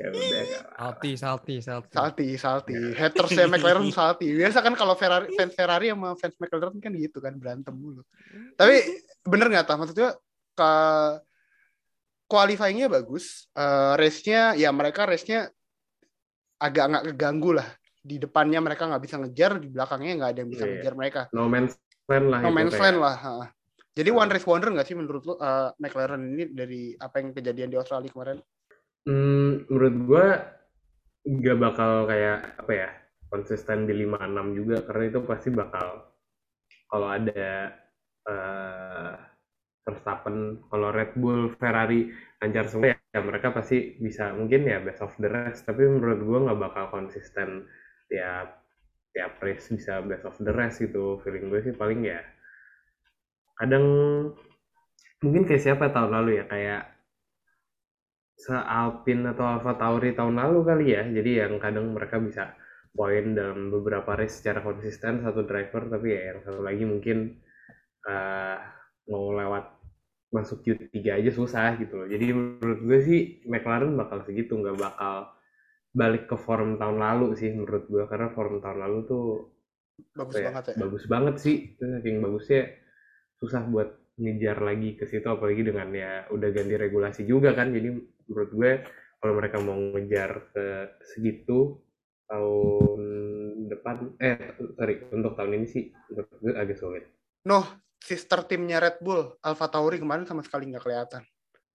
[0.00, 0.42] ya udah.
[0.80, 1.92] Salty, salty, salty.
[1.92, 2.74] Salty, salty.
[2.96, 4.32] Haters ya McLaren salty.
[4.32, 8.00] Biasa kan kalau Ferrari, fans Ferrari sama fans McLaren kan gitu kan berantem mulu.
[8.56, 8.80] Tapi
[9.26, 9.76] bener nggak tah?
[9.76, 10.10] Maksudnya
[10.56, 10.72] ke
[12.30, 15.50] qualifyingnya bagus, uh, race-nya ya mereka race-nya
[16.60, 17.68] agak nggak keganggu lah
[18.00, 20.72] di depannya mereka nggak bisa ngejar, di belakangnya nggak ada yang bisa yeah.
[20.78, 21.20] ngejar mereka.
[21.34, 21.74] No man's
[22.08, 22.40] land lah.
[22.40, 23.16] No man's land lah.
[23.90, 27.68] Jadi one race wonder nggak sih menurut lo uh, McLaren ini dari apa yang kejadian
[27.74, 28.38] di Australia kemarin?
[29.04, 30.26] Hmm, menurut gue
[31.20, 32.88] nggak bakal kayak apa ya
[33.28, 36.10] konsisten di 5-6 juga karena itu pasti bakal
[36.90, 37.76] kalau ada
[38.28, 39.14] uh,
[39.80, 45.14] Verstappen, kalau Red Bull, Ferrari lancar semua ya mereka pasti bisa mungkin ya best of
[45.18, 45.64] the rest.
[45.66, 47.66] Tapi menurut gue nggak bakal konsisten
[48.06, 48.60] tiap
[49.10, 51.18] tiap race bisa best of the rest gitu.
[51.24, 52.20] Feeling gue sih paling ya
[53.60, 53.84] kadang
[55.20, 56.82] mungkin kayak siapa tahun lalu ya kayak
[58.40, 61.02] se Alpine atau Alfa Tauri tahun lalu kali ya.
[61.08, 62.56] Jadi yang kadang mereka bisa
[62.90, 67.38] poin dalam beberapa race secara konsisten satu driver tapi ya yang satu lagi mungkin
[68.06, 68.56] uh,
[69.10, 69.80] mau lewat
[70.30, 72.06] masuk Q3 aja susah gitu loh.
[72.06, 73.20] Jadi menurut gue sih
[73.50, 75.34] McLaren bakal segitu nggak bakal
[75.90, 78.06] balik ke form tahun lalu sih menurut gue.
[78.06, 79.26] Karena form tahun lalu tuh
[80.16, 80.74] bagus ya, banget ya.
[80.78, 81.56] bagus banget sih.
[81.76, 82.62] Saking bagusnya
[83.42, 83.90] susah buat
[84.20, 87.74] ngejar lagi ke situ apalagi dengan ya udah ganti regulasi juga kan.
[87.74, 87.88] Jadi
[88.30, 88.70] menurut gue
[89.18, 90.66] kalau mereka mau ngejar ke
[91.10, 91.82] segitu
[92.30, 93.00] tahun
[93.66, 95.84] depan eh sorry untuk tahun ini sih
[96.14, 97.04] menurut gue agak sulit.
[97.50, 97.66] Noh,
[98.00, 101.22] sister timnya Red Bull, Alfa Tauri kemarin sama sekali nggak kelihatan.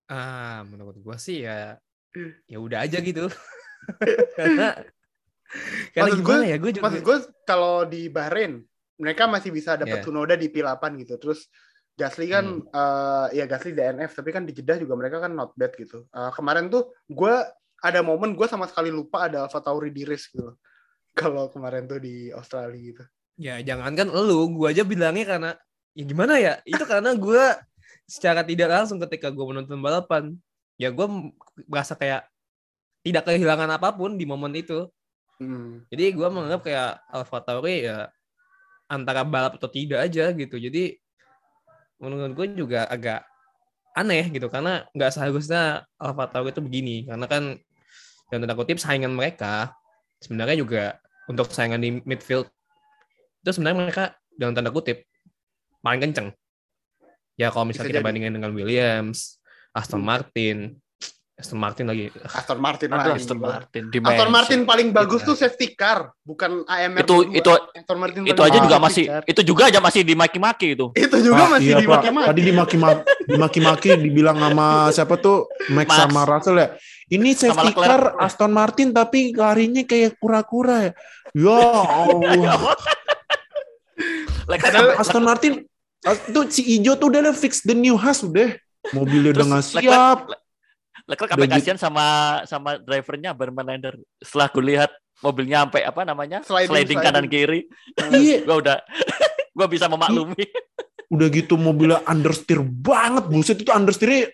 [0.09, 1.77] Ah, menurut gue sih ya
[2.49, 3.29] ya udah aja gitu.
[4.37, 4.81] karena
[5.93, 8.65] karena maksud gue, ya gue juga maksud gue kalau di Bahrain
[8.97, 10.03] mereka masih bisa dapat yeah.
[10.03, 11.15] Tsunoda di P8 gitu.
[11.21, 11.47] Terus
[11.95, 12.75] Gasly kan hmm.
[12.75, 16.07] uh, ya Gasly DNF tapi kan di Jeddah juga mereka kan not bad gitu.
[16.11, 17.35] Uh, kemarin tuh gue
[17.85, 20.55] ada momen gue sama sekali lupa ada Alfa Tauri di race gitu.
[21.19, 23.03] Kalau kemarin tuh di Australia gitu.
[23.35, 25.51] Ya jangan kan lu, gue aja bilangnya karena
[25.95, 26.59] ya gimana ya?
[26.67, 27.43] Itu karena gue
[28.05, 30.35] secara tidak langsung ketika gue menonton balapan,
[30.75, 31.07] ya gue
[31.65, 32.27] merasa kayak
[33.01, 34.85] tidak kehilangan apa pun di momen itu.
[35.39, 35.83] Hmm.
[35.89, 38.11] Jadi gue menganggap kayak Alfa Tauri ya
[38.91, 40.55] antara balap atau tidak aja gitu.
[40.59, 40.99] Jadi
[41.97, 43.23] menurut gue juga agak
[43.95, 47.55] aneh gitu karena nggak seharusnya Alfa Tauri itu begini karena kan
[48.33, 49.71] yang tanda kutip saingan mereka
[50.19, 50.83] sebenarnya juga
[51.31, 52.51] untuk saingan di midfield
[53.45, 54.03] itu sebenarnya mereka
[54.35, 55.07] dalam tanda kutip
[55.85, 56.33] paling kenceng
[57.37, 59.37] ya kalau misalnya kita bandingin dengan Williams
[59.77, 60.09] Aston hmm.
[60.09, 60.57] Martin
[61.35, 62.07] Aston Martin lagi.
[62.31, 63.19] Aston Martin lagi.
[63.19, 63.83] Aston Martin.
[63.91, 67.03] Aston Martin paling bagus tuh safety car, bukan AMR.
[67.03, 69.23] Itu itu Aston Martin itu aja juga masih car.
[69.27, 70.95] itu juga aja masih dimaki-maki itu.
[70.95, 72.27] Itu juga ah, masih iya, dimaki-maki.
[72.31, 75.97] Tadi dimaki-maki dimaki-maki dibilang sama siapa tuh Max, Max.
[76.07, 76.67] sama Russell ya.
[77.11, 80.91] Ini safety car Aston Martin tapi larinya kayak kura-kura ya.
[81.35, 81.59] Ya
[81.99, 82.79] Allah.
[85.03, 85.67] Aston Martin
[86.05, 88.53] itu si Ijo tuh udah fix the new house udah.
[88.93, 90.19] Mobilnya udah nggak siap.
[91.05, 92.05] Leclerc sampai kasihan sama
[92.49, 93.97] sama drivernya Bermelander.
[94.21, 94.91] Setelah gue lihat
[95.21, 96.99] mobilnya sampai apa namanya sliding, sliding, sliding.
[97.01, 97.61] kanan kiri,
[98.19, 98.41] iya.
[98.47, 98.77] gue udah
[99.57, 100.45] gue bisa memaklumi.
[101.13, 104.33] Udah gitu mobilnya understeer banget, buset itu understeernya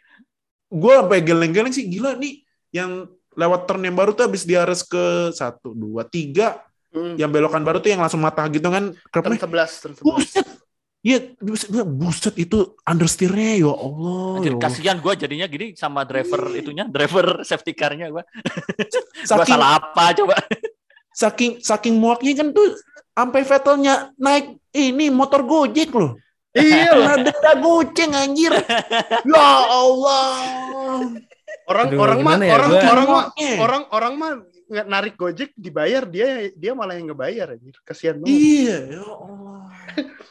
[0.72, 3.04] gue sampai geleng-geleng sih gila nih yang
[3.36, 6.64] lewat turn yang baru tuh habis diares ke satu dua tiga
[6.96, 7.20] hmm.
[7.20, 9.84] yang belokan baru tuh yang langsung mata gitu kan turn sebelas
[11.02, 11.34] Iya,
[11.98, 14.38] buset itu understeernya ya Allah.
[14.46, 18.22] Jadi ya kasihan gue jadinya gini sama driver itunya, driver safety car-nya gue.
[19.26, 20.38] gue salah apa coba?
[21.10, 22.78] Saking saking muaknya kan tuh
[23.18, 26.22] sampai Vettelnya naik ini motor Gojek loh.
[26.52, 28.52] Iya, denda goceng anjir.
[29.32, 30.36] ya Allah.
[31.70, 33.26] Orang Aduh, orang mah ya, orang orang mah
[33.62, 34.32] orang orang mah
[34.72, 37.76] nggak narik Gojek dibayar dia dia malah yang ngebayar anjir.
[37.84, 38.32] Kasihan banget.
[38.32, 39.60] Iya, ya Allah.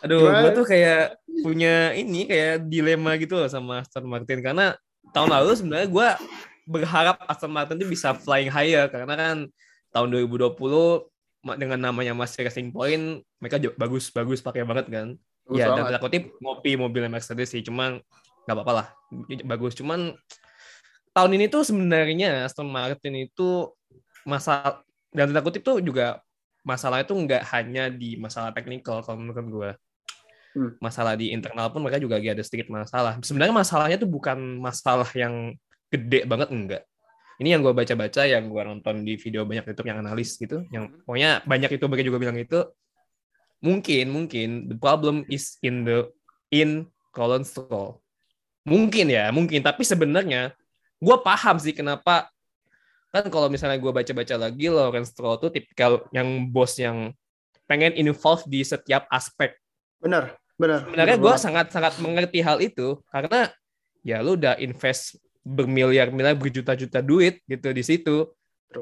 [0.04, 4.76] Aduh, gue tuh kayak punya ini kayak dilema gitu loh sama Aston Martin karena
[5.12, 6.08] tahun lalu sebenarnya gue
[6.68, 9.36] berharap Aston Martin tuh bisa flying higher karena kan
[9.90, 10.56] tahun 2020
[11.56, 15.08] dengan namanya Mas Racing Point mereka bagus bagus pakai banget kan.
[15.48, 15.98] Bagus ya banget.
[15.98, 18.00] dan kutip ngopi mobilnya Mercedes sih cuman
[18.48, 18.86] nggak apa-apa lah
[19.44, 20.16] bagus cuman
[21.10, 23.70] tahun ini tuh sebenarnya Aston Martin itu
[24.22, 26.22] masalah dan tanda kutip tuh juga
[26.62, 29.70] masalah itu nggak hanya di masalah teknikal kalau menurut gue
[30.54, 30.70] hmm.
[30.78, 33.18] masalah di internal pun mereka juga lagi ada sedikit masalah.
[33.24, 35.56] Sebenarnya masalahnya tuh bukan masalah yang
[35.90, 36.82] gede banget enggak.
[37.40, 40.92] Ini yang gue baca-baca yang gue nonton di video banyak YouTube yang analis gitu yang
[40.92, 41.08] hmm.
[41.08, 42.60] pokoknya banyak itu mereka juga bilang itu
[43.60, 46.08] mungkin mungkin the problem is in the
[46.48, 47.98] in colon Stroll
[48.68, 49.64] mungkin ya mungkin.
[49.64, 50.52] Tapi sebenarnya
[51.00, 52.28] gue paham sih kenapa
[53.10, 57.10] kan kalau misalnya gue baca-baca lagi Lawrence Stroll tuh tipikal yang bos yang
[57.66, 59.54] pengen involve di setiap aspek.
[59.98, 60.86] Benar, benar.
[60.86, 63.50] Sebenarnya gue sangat-sangat mengerti hal itu karena
[64.06, 68.30] ya lu udah invest bermiliar-miliar berjuta-juta duit gitu di situ.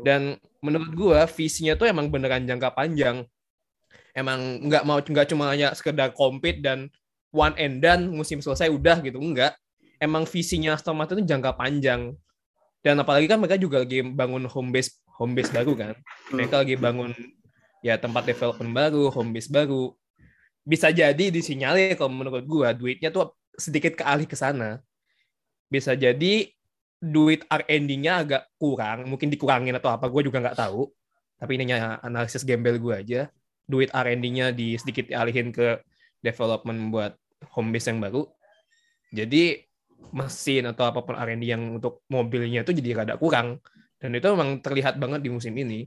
[0.05, 3.25] Dan menurut gue visinya tuh emang beneran jangka panjang.
[4.12, 6.93] Emang nggak mau nggak cuma hanya sekedar compete dan
[7.33, 9.57] one and done musim selesai udah gitu enggak.
[9.99, 12.14] Emang visinya Aston Martin itu jangka panjang.
[12.82, 15.94] Dan apalagi kan mereka juga lagi bangun home base home base baru kan.
[15.99, 16.38] Hmm.
[16.38, 17.11] mereka lagi bangun
[17.82, 19.92] ya tempat development baru home base baru.
[20.62, 24.78] Bisa jadi disinyalir kalau menurut gua duitnya tuh sedikit kealih ke sana.
[25.66, 26.49] Bisa jadi
[26.99, 30.90] duit R&D-nya agak kurang mungkin dikurangin atau apa gue juga nggak tahu.
[31.38, 33.20] Tapi ini hanya analisis gembel gue aja.
[33.68, 35.78] Duit R&D-nya di sedikit dialihin ke
[36.22, 37.12] development buat
[37.55, 38.26] home base yang baru.
[39.14, 39.68] Jadi
[40.14, 43.61] mesin atau apa pun R&D yang untuk mobilnya itu jadi rada kurang
[43.99, 45.84] dan itu memang terlihat banget di musim ini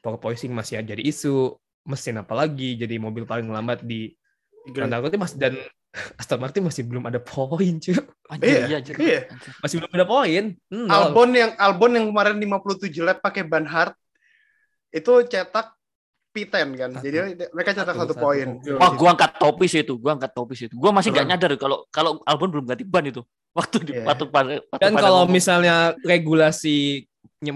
[0.00, 1.54] porpoising masih jadi isu
[1.86, 4.16] mesin apalagi jadi mobil paling lambat di
[4.74, 5.54] Grand Prix dan
[6.20, 7.96] Aston Martin masih belum ada poin cuy.
[8.42, 9.20] Iya, iya, iya.
[9.64, 10.52] Masih belum ada poin.
[10.68, 13.96] Hmm, Albon yang Albon yang kemarin 57 lap pakai ban hard
[14.92, 15.75] itu cetak
[16.36, 16.90] P10 kan.
[16.92, 17.04] Satu.
[17.08, 17.16] Jadi
[17.56, 18.60] mereka cetak satu, satu poin.
[18.76, 20.74] Wah, gua angkat topis itu, gua angkat topis itu.
[20.76, 23.24] Gua masih nggak nyadar kalau kalau Albon belum ganti ban itu.
[23.56, 24.04] Waktu di yeah.
[24.04, 25.32] waktu, waktu, Dan kalau ngomong.
[25.32, 27.08] misalnya regulasi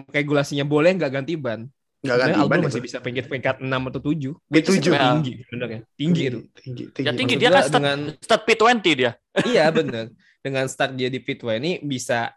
[0.08, 1.68] regulasinya boleh nggak ganti ban.
[2.00, 2.86] Nggak ganti Albon ban masih itu.
[2.88, 4.32] bisa peringkat peringkat 6 atau 7.
[4.48, 5.80] P7 tinggi sebenarnya.
[6.00, 6.40] Tinggi itu.
[6.56, 7.06] Tinggi, tinggi.
[7.06, 9.12] Ya tinggi dia kan start, dengan start P20 dia.
[9.44, 10.08] iya, benar.
[10.40, 12.32] Dengan start dia di P20 bisa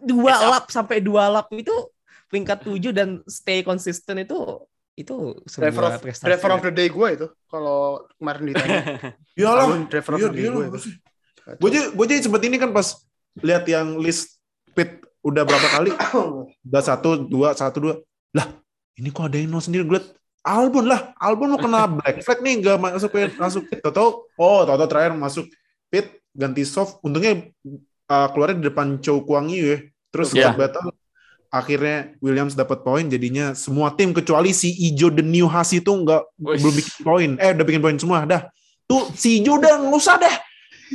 [0.00, 1.72] dua lap sampai dua lap itu
[2.32, 4.38] peringkat 7 dan stay konsisten itu
[5.00, 5.16] itu
[5.48, 6.26] sebuah driver of, prestasi.
[6.28, 8.78] driver of the day gue itu kalau kemarin ditanya.
[9.40, 9.66] Iyalah.
[9.88, 10.78] Driver of Iya, the day gue itu.
[11.56, 12.86] Gue jadi gue jadi sempet ini kan pas
[13.40, 14.36] lihat yang list
[14.70, 15.90] pit udah berapa kali
[16.64, 17.94] udah satu dua satu dua
[18.32, 18.46] lah
[18.96, 20.08] ini kok ada yang nol sendiri gue liat
[20.40, 24.64] Albon lah Albon mau kena black flag nih nggak masuk pit masuk pit Toto oh
[24.64, 25.52] Toto terakhir masuk
[25.92, 27.52] pit ganti soft untungnya
[28.08, 29.78] uh, keluarnya di depan Chow Kuang Yu ya
[30.08, 30.56] terus Iya.
[30.56, 30.88] buat battle
[31.50, 36.22] akhirnya Williams dapat poin jadinya semua tim kecuali si Ijo the new Haas itu nggak
[36.38, 37.30] belum bikin poin.
[37.42, 38.46] Eh udah bikin poin semua dah.
[38.86, 40.36] Tuh si Ijo udah nggak usah deh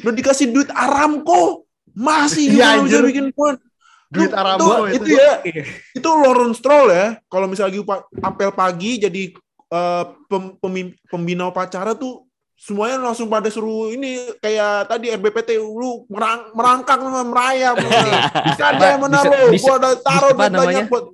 [0.02, 1.68] udah dikasih duit Aramco.
[1.92, 3.60] Masih nggak bisa bikin poin.
[4.08, 5.04] Duit Aramco itu.
[5.04, 5.44] itu ya
[5.92, 7.20] itu Lawrence Stroll ya.
[7.28, 7.82] Kalau misalnya lagi
[8.24, 9.24] apel pagi jadi
[9.72, 12.24] eh, pem- pembina upacara tuh
[12.56, 18.08] semuanya langsung pada seru ini kayak tadi RBPT lu merang, merangkak sama merayap kan
[18.72, 20.84] ada yang mana Bisa- lo bisa- gua udah taruh bisa banyak namanya?
[20.88, 21.06] buat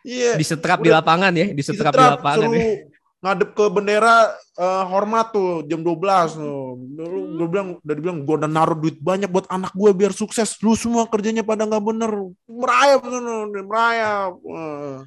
[0.00, 2.72] iya Disetrap di Udah- lapangan ya, disetrap di lapangan suruh ya.
[3.20, 4.16] ngadep ke bendera
[4.54, 6.76] eh, hormat tuh jam 12 tuh.
[6.90, 10.56] Lu- Gue bilang udah dibilang gue udah naruh duit banyak buat anak gue biar sukses.
[10.58, 12.12] Lu semua kerjanya pada nggak bener.
[12.46, 14.32] Merayap sana, merayap.
[14.38, 15.00] Wah.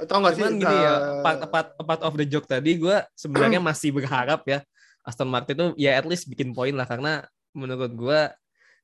[0.00, 0.40] Tau gak sih?
[0.40, 4.42] Cuman gini ya, eh, part, part, part of the joke tadi gue sebenarnya masih berharap
[4.44, 4.62] ya
[5.08, 7.24] Aston Martin tuh ya at least bikin poin lah karena
[7.56, 8.20] menurut gue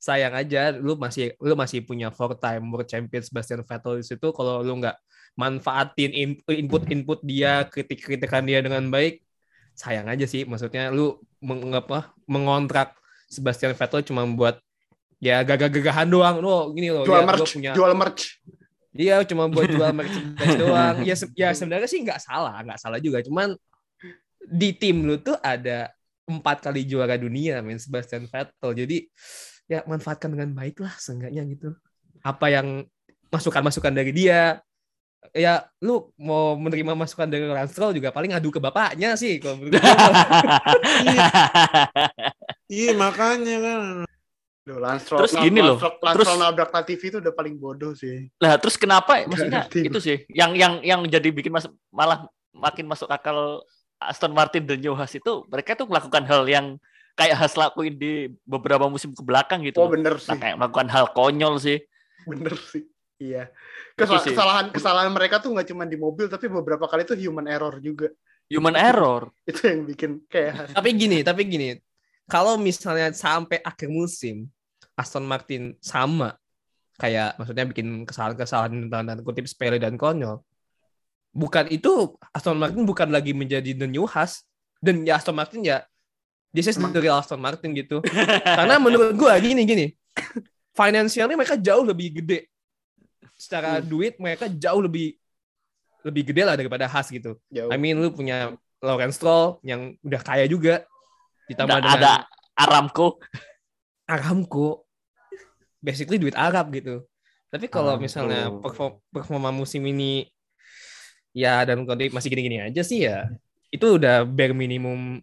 [0.00, 4.32] sayang aja lu masih lu masih punya four time world champion Sebastian Vettel di situ
[4.32, 4.96] kalau lu nggak
[5.36, 6.12] manfaatin
[6.48, 9.20] input input dia kritik kritikan dia dengan baik
[9.76, 12.96] sayang aja sih maksudnya lu meng, apa, mengontrak
[13.28, 14.56] Sebastian Vettel cuma buat
[15.20, 18.40] ya gagah-gagahan doang lo gini loh jual ya, merch, punya jual merch.
[18.94, 21.02] Iya, cuma buat jual merchandise doang.
[21.02, 23.18] Ya, se- ya sebenarnya sih nggak salah, nggak salah juga.
[23.26, 23.58] Cuman
[24.46, 25.90] di tim lu tuh ada
[26.24, 28.70] empat kali juara dunia, men Sebastian Vettel.
[28.72, 28.98] Jadi
[29.68, 31.72] ya manfaatkan dengan baik lah, seenggaknya gitu.
[32.24, 32.88] Apa yang
[33.28, 34.60] masukan-masukan dari dia,
[35.32, 39.40] ya lu mau menerima masukan dari Lance Stroll juga paling ngadu ke bapaknya sih.
[39.40, 39.60] Kalau.
[42.64, 43.80] Iya makanya kan.
[44.64, 47.92] Duh, Lance Stroll, Terus gini loh, Lance terus- Stroll nabrak Latifi itu udah paling bodoh
[47.92, 48.32] sih.
[48.40, 49.20] Lah terus kenapa?
[49.28, 52.24] Maksudnya ngerti itu sih yang yang yang jadi bikin mas, malah
[52.56, 53.60] makin masuk akal
[54.06, 56.76] Aston Martin dan Joe Haas itu mereka tuh melakukan hal yang
[57.14, 59.78] kayak Haas lakuin di beberapa musim ke belakang gitu.
[59.78, 61.78] Oh bener Nah, sih, kayak melakukan hal konyol sih.
[62.24, 62.84] bener sih.
[63.20, 63.52] Iya.
[63.94, 64.34] Itu Kesal- sih.
[64.34, 68.10] kesalahan kesalahan mereka tuh nggak cuma di mobil tapi beberapa kali tuh human error juga.
[68.50, 69.30] Human error.
[69.46, 71.78] Itu yang bikin kayak tapi gini, tapi gini.
[72.26, 74.48] Kalau misalnya sampai akhir musim
[74.96, 76.34] Aston Martin sama
[76.96, 80.42] kayak maksudnya bikin kesalahan-kesalahan tanda kutip sepele dan konyol.
[81.34, 84.46] Bukan itu Aston Martin bukan lagi menjadi the new Haas
[84.78, 85.82] dan ya Aston Martin ya
[86.54, 87.98] this is the real Aston Martin gitu.
[88.58, 89.86] Karena menurut gua gini gini.
[90.74, 92.46] Financialnya mereka jauh lebih gede.
[93.34, 95.18] Secara duit mereka jauh lebih
[96.06, 97.34] lebih gede lah daripada Haas gitu.
[97.50, 97.68] jauh.
[97.68, 100.86] I mean lu punya Lawrence Stroll yang udah kaya juga
[101.50, 102.12] ditambah dengan ada
[102.54, 103.18] Aramco.
[104.14, 104.86] Aramco
[105.82, 107.04] basically duit Arab gitu
[107.54, 110.26] tapi kalau misalnya perform, performa musim ini
[111.34, 113.26] ya dan kondisi masih gini-gini aja sih ya
[113.68, 115.18] itu udah bare minimum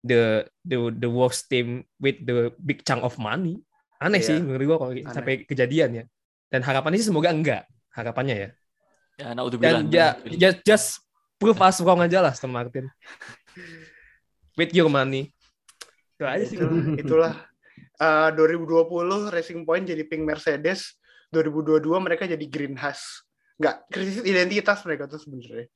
[0.00, 3.56] the the the worst team with the big chunk of money
[3.98, 4.28] aneh Iya.
[4.28, 5.08] sih menurut gua kalau Aneh.
[5.08, 6.04] sampai kejadian ya
[6.48, 8.50] dan harapannya sih semoga enggak harapannya ya
[9.20, 9.84] Ya, naudzubillah.
[9.84, 10.86] dan ya just, just
[11.36, 12.88] prove us wrong aja lah Aston Martin
[14.56, 15.28] with your money
[16.16, 17.32] itu aja sih Itulah, itulah.
[18.00, 20.96] Eh, 2020 Racing Point jadi pink Mercedes,
[21.32, 23.24] 2022 mereka jadi green Haas.
[23.60, 25.68] Nggak, krisis identitas mereka tuh sebenarnya.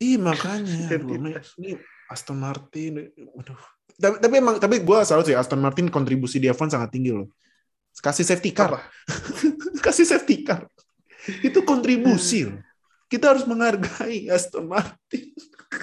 [0.00, 0.72] Ih makanya.
[0.88, 1.52] aduh, Identitas.
[1.60, 1.76] ini
[2.08, 3.12] Aston Martin.
[3.12, 3.60] Waduh.
[3.96, 7.28] Tapi, tapi emang tapi gue salut sih Aston Martin kontribusi di F1 sangat tinggi loh.
[7.96, 8.76] Kasih safety car.
[8.76, 8.80] Apa?
[9.84, 10.68] Kasih safety car.
[11.40, 12.60] Itu kontribusi loh.
[13.08, 15.32] Kita harus menghargai Aston Martin.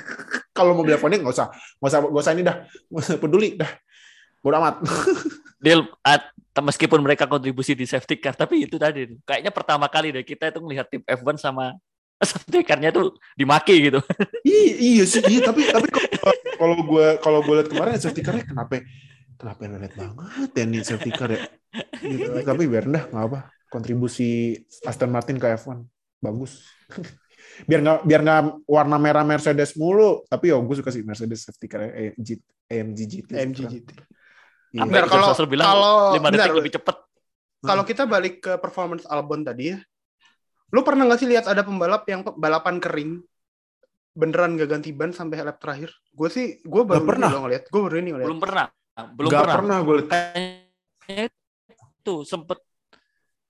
[0.57, 1.49] Kalau mobil F1 nggak usah,
[1.81, 3.71] nggak usah, nggak usah ini dah, nggak usah peduli dah.
[4.41, 4.83] Bodo amat.
[5.63, 10.21] Deal, at- meskipun mereka kontribusi di safety car, tapi itu tadi kayaknya pertama kali deh
[10.21, 11.73] kita itu melihat tim F1 sama
[12.21, 13.99] safety car-nya tuh dimaki gitu.
[14.45, 15.49] iya, iya sih, iya.
[15.49, 18.85] Tapi tapi kalau- kalau gue kalau gue lihat kemarin safety car-nya kenapa
[19.35, 21.41] kenapa lelet banget ya nih safety car ya.
[21.99, 22.29] Gitu.
[22.49, 23.39] Tapi biar dah nggak apa.
[23.67, 24.53] Kontribusi
[24.85, 25.81] Aston Martin ke F1
[26.21, 26.61] bagus.
[27.67, 28.39] biar nggak biar nggak
[28.69, 30.21] warna merah Mercedes mulu.
[30.29, 32.29] Tapi ya gue suka sih Mercedes safety car AMG
[32.69, 33.29] AMG GT.
[33.33, 33.89] AMG GT.
[34.73, 34.83] Iya.
[34.83, 36.57] Benar, kalau- Russell bilang kalau- 5 detik benar.
[36.57, 36.95] lebih cepet.
[37.61, 39.77] Kalau kita balik ke performance Albon tadi ya,
[40.69, 43.23] lu pernah nggak sih lihat ada pembalap yang balapan kering
[44.11, 45.89] beneran gak ganti ban sampai lap terakhir?
[46.09, 47.29] Gue sih, gue baru Nggak pernah.
[47.31, 47.63] ngeliat.
[47.67, 48.27] Gue baru ini ngeliat.
[48.27, 48.65] Belum pernah.
[49.15, 49.55] Belum Nggak pernah.
[49.55, 51.31] pernah gue lihat.
[51.97, 52.59] Itu sempet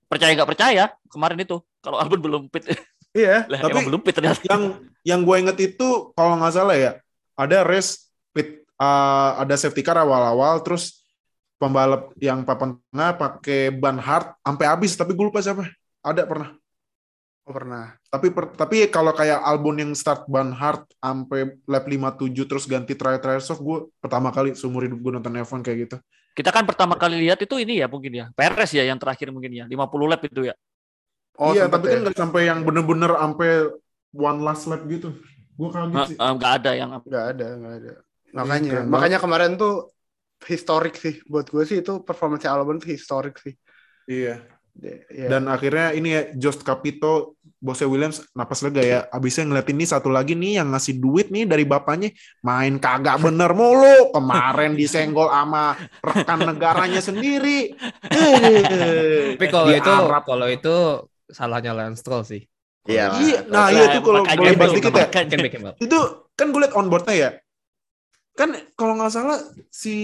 [0.06, 2.70] percaya nggak percaya kemarin itu kalau Albon belum pit
[3.12, 3.44] Iya.
[3.52, 4.40] Lah, Tapi belum pit ternyata.
[4.46, 4.64] yang
[5.02, 6.92] yang gue inget itu kalau nggak salah ya
[7.34, 7.98] ada race
[8.30, 11.03] pit uh, ada safety car awal-awal terus
[11.62, 15.70] pembalap yang papan tengah pakai ban hard sampai habis tapi gue lupa siapa
[16.04, 16.51] ada pernah
[17.43, 17.91] Oh, pernah.
[18.08, 22.95] tapi per- tapi kalau kayak Albon yang start ban hard sampai lap 57 terus ganti
[22.95, 25.97] try try soft gue pertama kali seumur hidup gue nonton F1 kayak gitu
[26.34, 28.26] Kita kan pertama kali lihat itu ini ya mungkin ya.
[28.34, 29.66] Perez ya yang terakhir mungkin ya.
[29.68, 30.56] 50 lap itu ya.
[31.36, 31.91] Oh, iya tapi ya.
[31.93, 33.49] kan nggak sampai yang bener-bener sampai
[34.16, 35.12] one last lap gitu
[35.54, 37.91] gue kaget sih nggak ada yang nggak ada, nggak ada.
[38.34, 39.93] Makanya, keren makanya kemarin tuh
[40.48, 43.56] historik sih buat gue sih itu performance Albon tuh historik sih.
[44.08, 44.44] iya
[44.80, 45.28] ya.
[45.30, 49.00] Dan akhirnya ini ya Jost Capito, bosnya Williams napas lega ya.
[49.14, 52.10] Abisnya ngeliatin nih satu lagi nih yang ngasih duit nih dari bapaknya
[52.41, 54.14] main kagak bener mulu.
[54.14, 57.78] Kemarin disenggol sama rekan negaranya sendiri.
[59.38, 60.24] Tapi kalau di itu Arab.
[60.26, 60.76] kalau itu
[61.30, 62.41] salahnya Lance Stroll sih.
[62.84, 63.16] Iya.
[63.16, 65.08] Iya, nah iya tuh kalau boleh itu, bahas dikit ya.
[65.08, 65.28] makanya.
[65.32, 65.76] Can make him up.
[65.80, 66.00] Itu
[66.36, 67.30] kan gue liat onboardnya ya.
[68.34, 69.38] Kan kalau nggak salah
[69.70, 69.96] si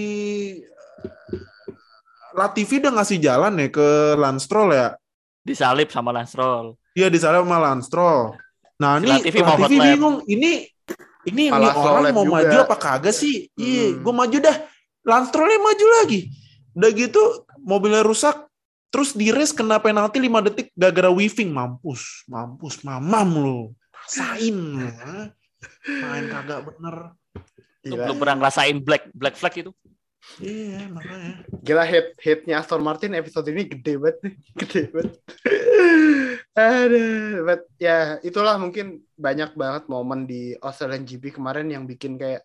[2.30, 4.94] Latifi udah ngasih jalan ya ke Lance Stroll ya.
[5.42, 6.78] Disalip sama Lance Stroll.
[6.94, 8.38] Iya di sana sama Lance Stroll.
[8.80, 9.86] Nah, Si ini Latifi mau Latifi lap.
[9.90, 10.18] bingung.
[10.24, 10.52] Ini
[11.26, 12.34] ini ini orang mau juga.
[12.38, 13.50] maju apa kagak sih?
[13.54, 14.06] Iya, Hmm.
[14.06, 14.58] gue maju dah.
[15.04, 16.20] Lance Strollnya maju lagi.
[16.72, 17.22] Udah gitu
[17.60, 18.46] mobilnya rusak.
[18.90, 21.50] Terus di race kena penalti 5 detik gara-gara weaving.
[21.50, 23.60] Mampus, mampus, mamam lu.
[23.92, 24.82] Rasain lu.
[24.82, 25.30] ha?
[25.86, 27.14] Main kagak bener.
[27.88, 29.72] Lu Gila, belum pernah ngerasain black black flag itu.
[30.44, 31.48] Iya, makanya.
[31.64, 35.16] gila hit hitnya Aston Martin episode ini gede banget nih, gede banget.
[36.60, 42.44] Aduh, but ya itulah mungkin banyak banget momen di Australian GP kemarin yang bikin kayak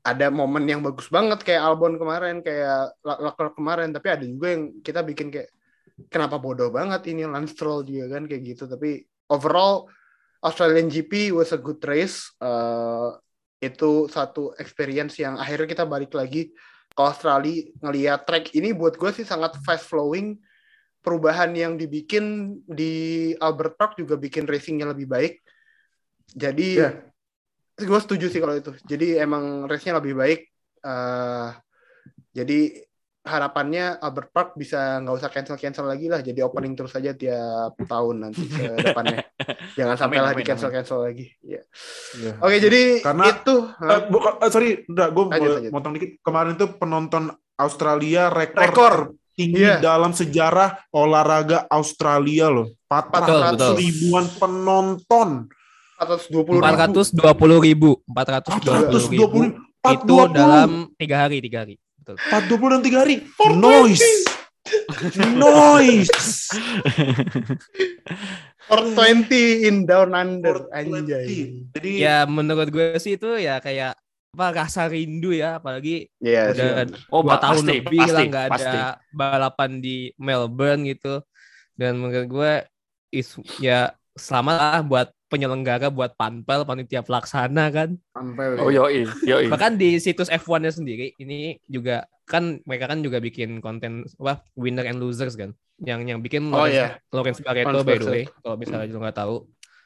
[0.00, 4.80] ada momen yang bagus banget kayak Albon kemarin, kayak Leclerc kemarin, tapi ada juga yang
[4.80, 5.50] kita bikin kayak
[6.08, 8.64] kenapa bodoh banget ini Lance Stroll juga kan kayak gitu.
[8.64, 9.90] Tapi overall
[10.40, 12.32] Australian GP was a good race.
[12.40, 13.12] Uh,
[13.60, 16.50] itu satu experience yang akhirnya kita balik lagi
[16.90, 20.40] ke Australia ngelihat track ini buat gue sih sangat fast flowing.
[21.00, 25.40] Perubahan yang dibikin di Albert Park juga bikin racingnya lebih baik.
[26.28, 27.00] Jadi Iya.
[27.80, 28.76] gue setuju sih kalau itu.
[28.84, 30.40] Jadi emang race-nya lebih baik.
[30.84, 31.48] Eh,
[32.36, 32.84] jadi
[33.20, 36.20] harapannya Albert Park bisa nggak usah cancel cancel lagi lah.
[36.20, 39.20] Jadi opening terus aja tiap tahun nanti ke depannya.
[39.76, 41.26] Jangan sampai Amin, lah amin, di cancel cancel lagi.
[41.40, 41.62] Iya.
[42.16, 42.32] Iya.
[42.40, 43.56] Oke jadi Karena- itu.
[43.68, 45.24] Eh, bukan, eh, sorry, udah gue
[45.68, 46.10] motong dikit.
[46.20, 48.94] Kemarin tuh penonton Australia rekor, Rekor.
[49.36, 49.80] tinggi Iya.
[49.80, 52.72] dalam sejarah olahraga Australia loh.
[52.88, 53.72] 400 Betul, betul.
[53.76, 55.28] ribuan penonton.
[56.00, 59.28] 420 420 ribu, 420 ribu
[59.84, 61.76] 420 itu dalam tiga hari, tiga hari.
[62.00, 62.16] Betul.
[62.32, 63.16] 420 dan 3 hari.
[63.60, 64.08] Noise.
[65.36, 66.48] Noise.
[68.70, 71.58] 420 in down under anjay.
[71.74, 73.98] Jadi Ya menurut gue sih itu ya kayak
[74.30, 76.94] apa rasa rindu ya, apalagi Iya, udah sih.
[77.10, 81.18] Oh, dua tahun pasti, lebih pasti, lah nggak ada balapan di Melbourne gitu.
[81.74, 82.52] Dan menurut gue
[83.10, 87.94] is ya selamat lah buat penyelenggara, buat panpel, panitia pelaksana kan.
[88.10, 89.46] sampai Oh yoi, yoi.
[89.46, 94.84] Bahkan di situs F1-nya sendiri ini juga kan mereka kan juga bikin konten apa winner
[94.90, 95.54] and losers kan.
[95.78, 96.88] Yang yang bikin Oh, Lawrence, iya.
[97.14, 99.36] Lawrence Barreto by the way, kalau misalnya lu nggak tahu.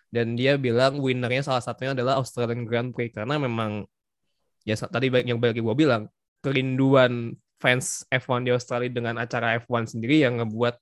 [0.09, 3.83] Dan dia bilang winnernya salah satunya adalah Australian Grand Prix karena memang
[4.65, 6.09] ya tadi baik yang bagi gue bilang
[6.41, 10.79] kerinduan fans F1 di Australia dengan acara F1 sendiri yang ngebuat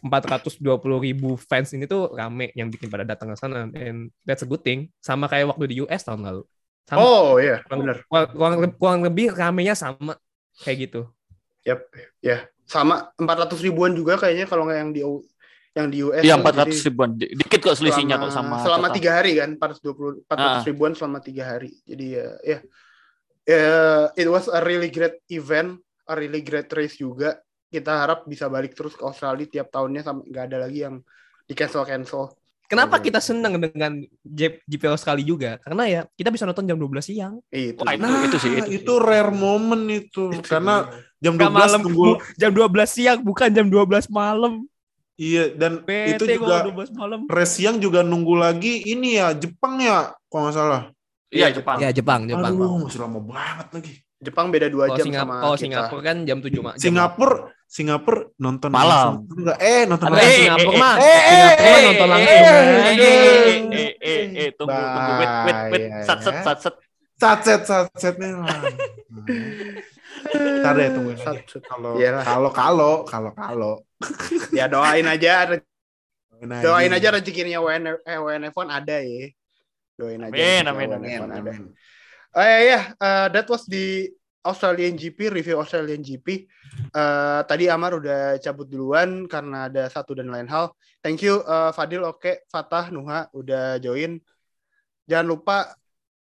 [0.00, 0.60] 420
[1.02, 4.62] ribu fans ini tuh rame yang bikin pada datang ke sana and that's a good
[4.62, 6.42] thing sama kayak waktu di US tahun lalu
[6.84, 7.96] sama Oh iya, kurang, benar.
[8.08, 10.16] kurang, kurang, kurang lebih ramenya sama
[10.62, 11.02] kayak gitu
[11.66, 11.84] Yap,
[12.24, 12.48] ya.
[12.64, 15.00] Sama 400 ribuan juga kayaknya kalau nggak yang di
[15.76, 16.24] yang di US.
[16.24, 17.10] Iya tuh, 400 jadi ribuan.
[17.12, 18.96] Di- Dikit kok selisihnya selama, kok sama selama total.
[18.96, 20.64] tiga hari kan 420 400 Ah.
[20.64, 21.70] ribuan selama tiga hari.
[21.84, 22.58] Jadi ya, ya.
[23.44, 27.40] Eh, it was a really great event, a really great race juga.
[27.68, 31.04] Kita harap bisa balik terus ke Australia tiap tahunnya sampai nggak ada lagi yang
[31.42, 32.32] di cancel cancel.
[32.64, 33.02] kenapa Oh.
[33.02, 37.40] kita seneng dengan J- GP Australia juga karena ya kita bisa nonton jam 12 siang
[37.48, 37.80] Itu.
[37.80, 38.52] Wah, itu, Nah, itu sih.
[38.54, 40.28] Itu, itu rare moment itu.
[40.30, 40.84] Itu Karena
[41.18, 44.68] jam 12 Nggak malam tunggu jam 12 siang bukan jam 12 malam
[45.14, 49.76] iya dan PT itu juga 12 malam race siang juga nunggu lagi ini ya Jepang
[49.78, 50.82] ya kalau nggak salah.
[51.28, 51.76] Iya Jepang.
[51.78, 53.92] ya Jepang Jepang Aduh, masih lama banget lagi.
[54.18, 55.62] Jepang beda dua jam Singap- sama kalau kita.
[55.64, 58.88] Singapura kan jam 7 ma- jam Singapura Singapura nonton Malam.
[58.88, 59.16] langsung.
[59.36, 60.40] enggak eh nonton Ada langsung.
[60.40, 64.24] Singapura eh, mah eh, eh, Singapura eh, nonton eh, langsung eh, Eh, eh, eh, eh,
[64.32, 66.42] eh, tunggu, tunggu, wait, wait, wait, Bahaya, sat, set, ya.
[66.48, 66.74] sat, set.
[67.18, 68.62] Satset satsetnya lah.
[70.62, 71.42] Ntar deh tungguin aja.
[71.44, 71.92] Sat- Kalau
[72.22, 73.72] kalau kalau kalau kalau
[74.54, 75.50] Ya doain aja
[76.38, 79.28] Doain aja rezekinya WN eh, WNF1 ada ya.
[79.98, 80.30] Doain aja.
[80.30, 81.62] Amin, amin, amin, amin.
[82.38, 82.80] Oh ya, ya.
[83.02, 84.06] Uh, that was the
[84.46, 86.46] Australian GP, review Australian GP.
[86.94, 90.70] Uh, eh, tadi Amar udah cabut duluan karena ada satu dan lain hal.
[91.02, 92.34] Thank you uh, Fadil, oke, okay.
[92.46, 94.22] Fatah, Nuha udah join.
[95.08, 95.74] Jangan lupa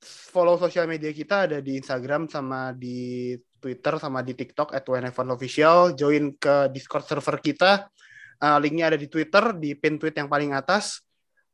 [0.06, 5.98] follow sosial media kita ada di Instagram sama di Twitter sama di TikTok at Official.
[5.98, 7.90] Join ke Discord server kita.
[8.38, 11.02] Uh, linknya ada di Twitter, di pin tweet yang paling atas.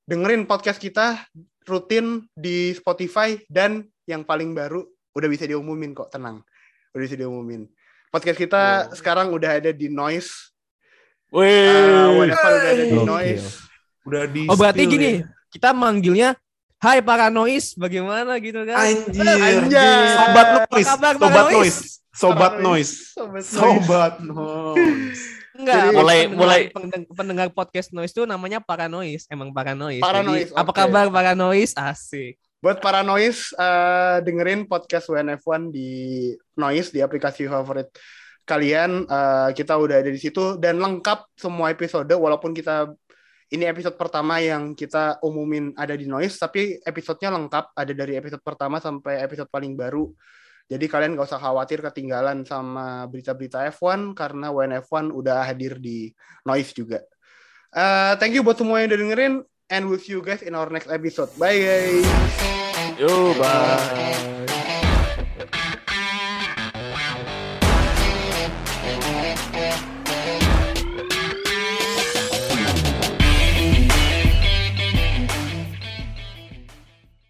[0.03, 1.23] Dengerin podcast kita
[1.63, 4.83] rutin di Spotify dan yang paling baru
[5.15, 6.43] udah bisa diumumin kok, tenang.
[6.91, 7.71] Udah bisa diumumin.
[8.11, 8.95] Podcast kita oh.
[8.95, 10.51] sekarang udah ada di Noise.
[11.31, 13.47] Wih, uh, udah ada di Noise.
[14.03, 15.31] Udah di Oh, berarti gini, ya.
[15.47, 16.35] kita manggilnya
[16.81, 18.73] Hai para noise, bagaimana gitu kan?
[18.73, 20.01] Anjir, Anjir.
[20.17, 21.77] sobat noise, sobat noise,
[22.09, 22.93] sobat noise,
[23.53, 25.21] sobat noise.
[25.53, 26.61] Enggak, Jadi, mulai mulai
[27.13, 30.01] pendengar, podcast noise itu namanya para noise, emang para noise.
[30.01, 30.49] Para noise.
[30.49, 30.57] Okay.
[30.57, 31.77] Apa kabar para noise?
[31.77, 32.41] Asik.
[32.61, 37.89] Buat para noise uh, dengerin podcast WNF1 di noise di aplikasi favorit
[38.45, 39.09] kalian.
[39.09, 42.93] Uh, kita udah ada di situ dan lengkap semua episode walaupun kita
[43.49, 48.45] ini episode pertama yang kita umumin ada di Noise, tapi episodenya lengkap, ada dari episode
[48.45, 50.13] pertama sampai episode paling baru.
[50.69, 56.13] Jadi kalian gak usah khawatir ketinggalan sama berita-berita F1 karena WNF1 udah hadir di
[56.45, 57.01] Noise juga.
[57.73, 59.33] Uh, thank you buat semua yang udah dengerin
[59.71, 61.31] and see you guys in our next episode.
[61.39, 62.05] Bye guys.
[62.99, 64.30] Yo, bye.